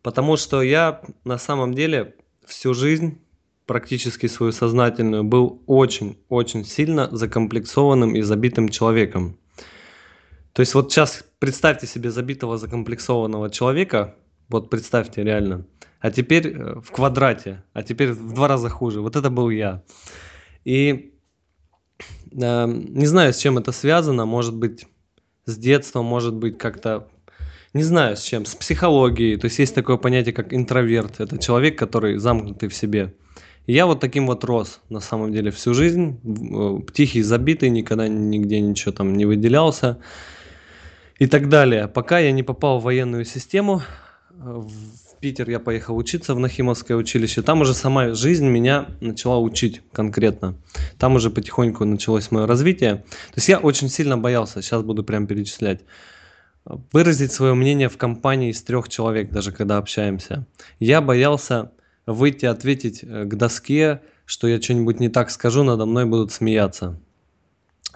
потому 0.00 0.38
что 0.38 0.62
я 0.62 1.02
на 1.24 1.36
самом 1.36 1.74
деле 1.74 2.14
всю 2.46 2.72
жизнь, 2.72 3.20
практически 3.66 4.26
свою 4.26 4.52
сознательную, 4.52 5.24
был 5.24 5.62
очень-очень 5.66 6.64
сильно 6.64 7.08
закомплексованным 7.10 8.14
и 8.14 8.22
забитым 8.22 8.68
человеком. 8.68 9.38
То 10.52 10.60
есть 10.60 10.74
вот 10.74 10.92
сейчас 10.92 11.24
представьте 11.38 11.86
себе 11.86 12.10
забитого 12.10 12.58
закомплексованного 12.58 13.50
человека, 13.50 14.14
вот 14.48 14.70
представьте 14.70 15.22
реально– 15.22 15.66
а 16.04 16.10
теперь 16.10 16.48
э, 16.48 16.80
в 16.84 16.90
квадрате, 16.90 17.62
а 17.72 17.82
теперь 17.82 18.12
в 18.12 18.34
два 18.34 18.46
раза 18.46 18.68
хуже. 18.68 19.00
Вот 19.00 19.16
это 19.16 19.30
был 19.30 19.48
я. 19.48 19.82
И 20.66 21.14
э, 22.30 22.66
не 22.66 23.06
знаю, 23.06 23.32
с 23.32 23.38
чем 23.38 23.56
это 23.56 23.72
связано, 23.72 24.26
может 24.26 24.54
быть, 24.54 24.86
с 25.46 25.56
детства, 25.56 26.02
может 26.02 26.34
быть, 26.34 26.58
как-то, 26.58 27.08
не 27.72 27.82
знаю, 27.82 28.18
с 28.18 28.22
чем, 28.22 28.44
с 28.44 28.54
психологией. 28.54 29.38
То 29.38 29.46
есть 29.46 29.58
есть 29.58 29.74
такое 29.74 29.96
понятие, 29.96 30.34
как 30.34 30.52
интроверт. 30.52 31.20
Это 31.20 31.38
человек, 31.38 31.78
который 31.78 32.18
замкнутый 32.18 32.68
в 32.68 32.74
себе. 32.74 33.14
Я 33.66 33.86
вот 33.86 34.00
таким 34.00 34.26
вот 34.26 34.44
рос, 34.44 34.80
на 34.90 35.00
самом 35.00 35.32
деле, 35.32 35.50
всю 35.50 35.72
жизнь. 35.74 36.20
Э, 36.24 36.78
тихий, 36.92 37.22
забитый, 37.22 37.70
никогда 37.70 38.08
нигде 38.08 38.60
ничего 38.60 38.92
там 38.92 39.16
не 39.16 39.24
выделялся. 39.24 39.98
И 41.18 41.26
так 41.26 41.48
далее. 41.48 41.88
Пока 41.88 42.18
я 42.18 42.32
не 42.32 42.42
попал 42.42 42.78
в 42.80 42.82
военную 42.82 43.24
систему, 43.24 43.82
э, 44.30 44.62
Питер 45.24 45.48
я 45.48 45.58
поехал 45.58 45.96
учиться 45.96 46.34
в 46.34 46.38
Нахимовское 46.38 46.98
училище. 46.98 47.40
Там 47.40 47.62
уже 47.62 47.72
сама 47.72 48.12
жизнь 48.12 48.46
меня 48.46 48.88
начала 49.00 49.38
учить 49.38 49.80
конкретно. 49.90 50.54
Там 50.98 51.14
уже 51.14 51.30
потихоньку 51.30 51.86
началось 51.86 52.30
мое 52.30 52.46
развитие. 52.46 52.96
То 52.96 53.36
есть 53.36 53.48
я 53.48 53.58
очень 53.58 53.88
сильно 53.88 54.18
боялся, 54.18 54.60
сейчас 54.60 54.82
буду 54.82 55.02
прям 55.02 55.26
перечислять, 55.26 55.80
выразить 56.92 57.32
свое 57.32 57.54
мнение 57.54 57.88
в 57.88 57.96
компании 57.96 58.50
из 58.50 58.62
трех 58.62 58.90
человек, 58.90 59.30
даже 59.30 59.50
когда 59.50 59.78
общаемся. 59.78 60.46
Я 60.78 61.00
боялся 61.00 61.72
выйти 62.06 62.46
ответить 62.46 63.02
э, 63.02 63.24
к 63.24 63.34
доске, 63.34 64.00
что 64.26 64.48
я 64.48 64.60
что-нибудь 64.60 65.00
не 65.00 65.08
так 65.08 65.30
скажу, 65.30 65.62
надо 65.62 65.86
мной 65.86 66.04
будут 66.06 66.32
смеяться 66.32 66.98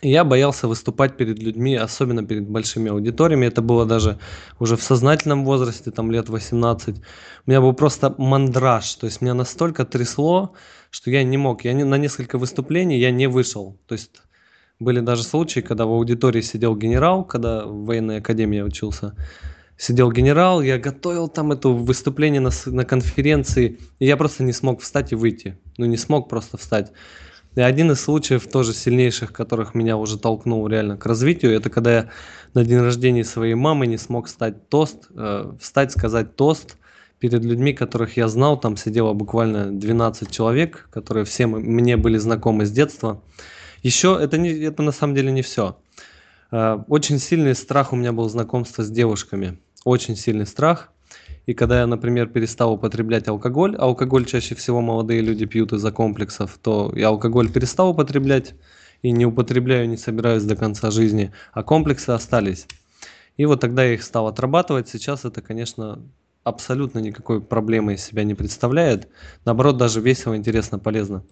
я 0.03 0.25
боялся 0.25 0.68
выступать 0.68 1.16
перед 1.16 1.42
людьми, 1.42 1.75
особенно 1.75 2.25
перед 2.25 2.49
большими 2.49 2.90
аудиториями. 2.90 3.47
Это 3.47 3.62
было 3.62 3.85
даже 3.85 4.18
уже 4.61 4.77
в 4.77 4.83
сознательном 4.83 5.44
возрасте, 5.44 5.90
там 5.90 6.11
лет 6.11 6.29
18. 6.29 6.96
У 6.96 7.50
меня 7.50 7.61
был 7.61 7.73
просто 7.73 8.15
мандраж, 8.19 8.94
то 8.94 9.06
есть 9.06 9.21
меня 9.21 9.35
настолько 9.35 9.85
трясло, 9.85 10.54
что 10.90 11.11
я 11.11 11.25
не 11.25 11.37
мог. 11.37 11.65
Я 11.65 11.73
не, 11.73 11.85
на 11.85 11.98
несколько 11.98 12.38
выступлений 12.38 12.98
я 12.98 13.11
не 13.11 13.27
вышел. 13.27 13.77
То 13.87 13.94
есть 13.94 14.23
были 14.79 15.00
даже 15.00 15.25
случаи, 15.25 15.61
когда 15.61 15.85
в 15.87 15.90
аудитории 15.90 16.42
сидел 16.42 16.77
генерал, 16.77 17.25
когда 17.25 17.67
в 17.67 17.85
военной 17.85 18.19
академии 18.19 18.61
учился. 18.61 19.15
Сидел 19.79 20.10
генерал, 20.10 20.60
я 20.60 20.76
готовил 20.76 21.29
там 21.29 21.52
это 21.52 21.68
выступление 21.68 22.40
на, 22.40 22.50
на 22.66 22.85
конференции, 22.85 23.79
и 24.00 24.06
я 24.06 24.16
просто 24.16 24.42
не 24.42 24.52
смог 24.52 24.83
встать 24.83 25.12
и 25.12 25.14
выйти. 25.14 25.56
Ну, 25.76 25.87
не 25.87 25.96
смог 25.96 26.29
просто 26.29 26.56
встать. 26.56 26.90
И 27.54 27.60
один 27.60 27.92
из 27.92 28.00
случаев, 28.00 28.48
тоже 28.48 28.74
сильнейших, 28.74 29.33
которых 29.33 29.76
меня 29.76 29.96
уже 29.96 30.18
толкнул 30.18 30.66
реально 30.66 30.96
к 30.96 31.06
развитию, 31.06 31.52
это 31.54 31.70
когда 31.70 31.92
я 31.92 32.10
на 32.54 32.64
день 32.64 32.81
рождения 32.81 33.22
своей 33.22 33.54
мамы 33.54 33.87
не 33.87 33.98
смог 33.98 34.29
стать 34.29 34.68
тост, 34.68 35.08
э, 35.14 35.52
встать, 35.60 35.92
сказать 35.92 36.35
тост 36.35 36.76
перед 37.20 37.44
людьми, 37.44 37.72
которых 37.72 38.16
я 38.16 38.26
знал. 38.26 38.58
Там 38.58 38.76
сидело 38.76 39.12
буквально 39.12 39.70
12 39.70 40.29
человек, 40.29 40.88
которые 40.90 41.24
все 41.24 41.46
мне 41.46 41.96
были 41.96 42.18
знакомы 42.18 42.66
с 42.66 42.72
детства. 42.72 43.22
Еще 43.85 44.18
это, 44.20 44.38
не, 44.38 44.50
это 44.50 44.83
на 44.83 44.92
самом 44.92 45.14
деле 45.14 45.31
не 45.31 45.42
все. 45.42 45.79
Э, 46.50 46.79
очень 46.88 47.20
сильный 47.20 47.54
страх 47.54 47.92
у 47.92 47.96
меня 47.96 48.12
был 48.12 48.29
знакомство 48.29 48.83
с 48.83 48.90
девушками. 48.90 49.58
Очень 49.85 50.16
сильный 50.16 50.46
страх. 50.46 50.90
И 51.46 51.54
когда 51.54 51.81
я, 51.81 51.87
например, 51.87 52.26
перестал 52.29 52.74
употреблять 52.74 53.29
алкоголь, 53.29 53.74
а 53.76 53.85
алкоголь 53.85 54.26
чаще 54.26 54.54
всего 54.54 54.81
молодые 54.81 55.22
люди 55.22 55.46
пьют 55.46 55.72
из-за 55.72 55.92
комплексов, 55.92 56.58
то 56.62 56.92
я 56.94 57.08
алкоголь 57.08 57.50
перестал 57.50 57.90
употреблять 57.90 58.54
и 59.02 59.10
не 59.10 59.24
употребляю, 59.24 59.88
не 59.88 59.96
собираюсь 59.96 60.42
до 60.44 60.56
конца 60.56 60.90
жизни, 60.90 61.33
а 61.52 61.62
комплексы 61.62 62.10
остались. 62.10 62.66
И 63.37 63.46
вот 63.46 63.60
тогда 63.60 63.85
я 63.85 63.94
их 63.94 64.02
стал 64.02 64.26
отрабатывать. 64.26 64.88
Сейчас 64.88 65.24
это, 65.24 65.40
конечно, 65.40 66.02
абсолютно 66.44 66.98
никакой 66.98 67.40
проблемы 67.40 67.94
из 67.94 68.04
себя 68.04 68.24
не 68.24 68.35
представляет. 68.35 69.08
Наоборот, 69.44 69.76
даже 69.76 70.00
весело, 70.00 70.37
интересно, 70.37 70.79
полезно. 70.79 71.24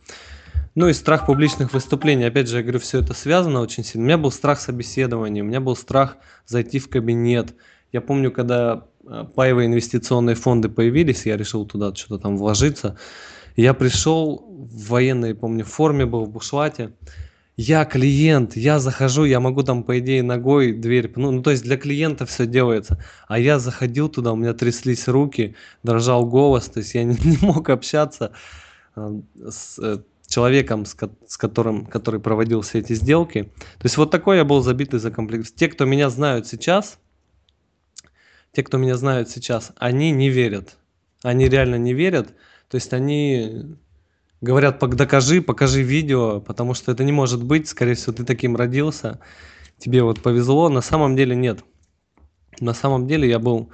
Ну 0.74 0.88
и 0.88 0.92
страх 0.92 1.26
публичных 1.26 1.72
выступлений. 1.72 2.24
Опять 2.24 2.48
же, 2.48 2.58
я 2.58 2.62
говорю, 2.62 2.78
все 2.78 3.00
это 3.00 3.14
связано 3.14 3.60
очень 3.60 3.82
сильно. 3.82 4.04
У 4.04 4.06
меня 4.06 4.18
был 4.18 4.30
страх 4.30 4.60
собеседования, 4.60 5.42
у 5.42 5.46
меня 5.46 5.60
был 5.60 5.74
страх 5.74 6.16
зайти 6.46 6.78
в 6.78 6.88
кабинет. 6.88 7.54
Я 7.92 8.00
помню, 8.00 8.30
когда 8.30 8.86
э, 9.06 9.24
паевые 9.34 9.66
инвестиционные 9.66 10.36
фонды 10.36 10.68
появились, 10.68 11.26
я 11.26 11.36
решил 11.36 11.66
туда 11.66 11.94
что-то 11.94 12.18
там 12.22 12.36
вложиться. 12.36 12.96
Я 13.56 13.74
пришел 13.74 14.44
в 14.48 14.88
военной, 14.88 15.34
помню, 15.34 15.64
форме 15.64 16.06
был 16.06 16.24
в 16.24 16.30
бушлате 16.30 16.92
я 17.56 17.86
клиент, 17.86 18.54
я 18.54 18.78
захожу, 18.78 19.24
я 19.24 19.40
могу 19.40 19.62
там, 19.62 19.82
по 19.82 19.98
идее, 19.98 20.22
ногой 20.22 20.72
дверь, 20.72 21.10
ну, 21.16 21.30
ну, 21.30 21.42
то 21.42 21.50
есть 21.50 21.62
для 21.62 21.78
клиента 21.78 22.26
все 22.26 22.46
делается. 22.46 23.02
А 23.28 23.38
я 23.38 23.58
заходил 23.58 24.10
туда, 24.10 24.32
у 24.32 24.36
меня 24.36 24.52
тряслись 24.52 25.08
руки, 25.08 25.56
дрожал 25.82 26.26
голос, 26.26 26.66
то 26.66 26.80
есть 26.80 26.94
я 26.94 27.04
не, 27.04 27.16
не 27.24 27.38
мог 27.40 27.70
общаться 27.70 28.32
э, 28.94 29.20
с 29.48 29.78
э, 29.78 30.02
человеком, 30.26 30.84
с, 30.84 30.94
с 31.26 31.36
которым, 31.38 31.86
который 31.86 32.20
проводил 32.20 32.60
все 32.60 32.80
эти 32.80 32.92
сделки. 32.92 33.44
То 33.78 33.84
есть 33.84 33.96
вот 33.96 34.10
такой 34.10 34.36
я 34.36 34.44
был 34.44 34.60
забитый 34.60 35.00
за 35.00 35.10
комплект. 35.10 35.54
Те, 35.54 35.68
кто 35.68 35.86
меня 35.86 36.10
знают 36.10 36.46
сейчас, 36.46 36.98
те, 38.56 38.62
кто 38.62 38.78
меня 38.78 38.96
знают 38.96 39.28
сейчас, 39.28 39.72
они 39.76 40.10
не 40.10 40.30
верят. 40.30 40.78
Они 41.22 41.46
реально 41.46 41.76
не 41.76 41.92
верят. 41.92 42.30
То 42.68 42.76
есть 42.76 42.92
они 42.94 43.76
Говорят, 44.40 44.78
докажи, 44.78 45.40
покажи 45.40 45.82
видео, 45.82 46.40
потому 46.40 46.74
что 46.74 46.92
это 46.92 47.04
не 47.04 47.12
может 47.12 47.42
быть. 47.42 47.68
Скорее 47.68 47.94
всего, 47.94 48.12
ты 48.12 48.24
таким 48.24 48.54
родился. 48.54 49.18
Тебе 49.78 50.02
вот 50.02 50.22
повезло. 50.22 50.68
На 50.68 50.82
самом 50.82 51.16
деле 51.16 51.34
нет. 51.34 51.64
На 52.60 52.74
самом 52.74 53.06
деле 53.06 53.28
я 53.28 53.38
был, 53.38 53.70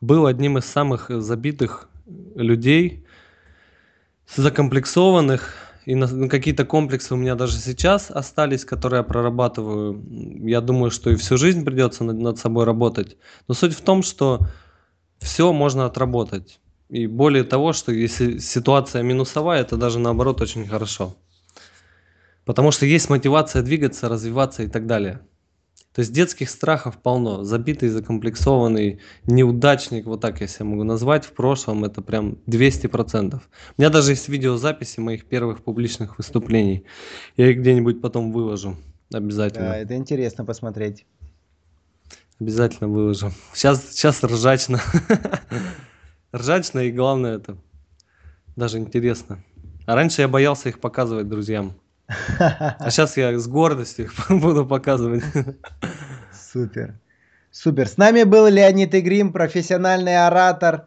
был 0.00 0.26
одним 0.26 0.58
из 0.58 0.64
самых 0.64 1.10
забитых 1.10 1.88
людей, 2.34 3.06
закомплексованных. 4.34 5.65
И 5.86 5.94
на, 5.94 6.08
на 6.08 6.28
какие-то 6.28 6.64
комплексы 6.64 7.14
у 7.14 7.16
меня 7.16 7.36
даже 7.36 7.58
сейчас 7.58 8.10
остались, 8.10 8.64
которые 8.64 8.98
я 8.98 9.04
прорабатываю. 9.04 10.02
Я 10.44 10.60
думаю, 10.60 10.90
что 10.90 11.10
и 11.10 11.14
всю 11.14 11.36
жизнь 11.36 11.64
придется 11.64 12.02
над, 12.02 12.18
над 12.18 12.38
собой 12.38 12.64
работать. 12.64 13.16
Но 13.46 13.54
суть 13.54 13.72
в 13.72 13.80
том, 13.80 14.02
что 14.02 14.48
все 15.18 15.52
можно 15.52 15.86
отработать. 15.86 16.58
И 16.88 17.06
более 17.06 17.44
того, 17.44 17.72
что 17.72 17.92
если 17.92 18.38
ситуация 18.38 19.02
минусовая, 19.02 19.60
это 19.60 19.76
даже 19.76 20.00
наоборот 20.00 20.40
очень 20.40 20.66
хорошо. 20.66 21.16
Потому 22.44 22.72
что 22.72 22.84
есть 22.84 23.08
мотивация 23.08 23.62
двигаться, 23.62 24.08
развиваться 24.08 24.64
и 24.64 24.68
так 24.68 24.86
далее. 24.86 25.20
То 25.96 26.00
есть 26.00 26.12
детских 26.12 26.50
страхов 26.50 26.98
полно. 26.98 27.42
Забитый, 27.42 27.88
закомплексованный, 27.88 29.00
неудачник, 29.24 30.04
вот 30.04 30.20
так 30.20 30.42
я 30.42 30.46
себя 30.46 30.66
могу 30.66 30.84
назвать, 30.84 31.24
в 31.24 31.32
прошлом 31.32 31.86
это 31.86 32.02
прям 32.02 32.36
200%. 32.46 33.34
У 33.34 33.40
меня 33.80 33.88
даже 33.88 34.12
есть 34.12 34.28
видеозаписи 34.28 35.00
моих 35.00 35.24
первых 35.24 35.64
публичных 35.64 36.18
выступлений. 36.18 36.84
Я 37.38 37.50
их 37.50 37.60
где-нибудь 37.60 38.02
потом 38.02 38.30
выложу. 38.30 38.76
Обязательно. 39.10 39.68
Да, 39.68 39.78
это 39.78 39.96
интересно 39.96 40.44
посмотреть. 40.44 41.06
Обязательно 42.38 42.88
выложу. 42.88 43.32
Сейчас, 43.54 43.92
сейчас 43.92 44.22
ржачно. 44.22 44.82
ржачно 46.34 46.80
и 46.80 46.92
главное 46.92 47.38
это 47.38 47.56
даже 48.54 48.76
интересно. 48.76 49.42
А 49.86 49.94
раньше 49.94 50.20
я 50.20 50.28
боялся 50.28 50.68
их 50.68 50.78
показывать 50.78 51.26
друзьям. 51.26 51.72
А 52.08 52.90
сейчас 52.90 53.16
я 53.16 53.36
с 53.38 53.48
гордостью 53.48 54.10
буду 54.28 54.66
показывать. 54.66 55.24
Супер. 56.52 56.94
Супер. 57.50 57.88
С 57.88 57.96
нами 57.96 58.24
был 58.24 58.46
Леонид 58.48 58.94
Игрим, 58.94 59.32
профессиональный 59.32 60.26
оратор, 60.26 60.86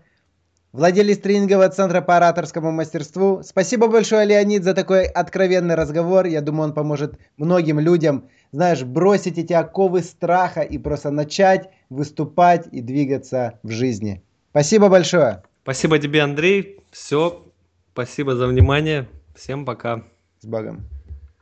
владелец 0.71 1.17
тренингового 1.17 1.69
центра 1.69 2.01
по 2.01 2.17
ораторскому 2.17 2.71
мастерству. 2.71 3.41
Спасибо 3.43 3.87
большое, 3.87 4.25
Леонид, 4.25 4.63
за 4.63 4.73
такой 4.73 5.05
откровенный 5.05 5.75
разговор. 5.75 6.25
Я 6.25 6.41
думаю, 6.41 6.69
он 6.69 6.73
поможет 6.73 7.15
многим 7.37 7.79
людям, 7.79 8.29
знаешь, 8.51 8.83
бросить 8.83 9.37
эти 9.37 9.53
оковы 9.53 10.01
страха 10.01 10.61
и 10.61 10.77
просто 10.77 11.11
начать 11.11 11.69
выступать 11.89 12.67
и 12.71 12.81
двигаться 12.81 13.59
в 13.63 13.71
жизни. 13.71 14.21
Спасибо 14.51 14.89
большое. 14.89 15.43
Спасибо 15.63 15.99
тебе, 15.99 16.21
Андрей. 16.21 16.79
Все. 16.91 17.45
Спасибо 17.93 18.35
за 18.35 18.47
внимание. 18.47 19.07
Всем 19.35 19.65
пока. 19.65 20.03
С 20.39 20.45
Богом. 20.45 20.87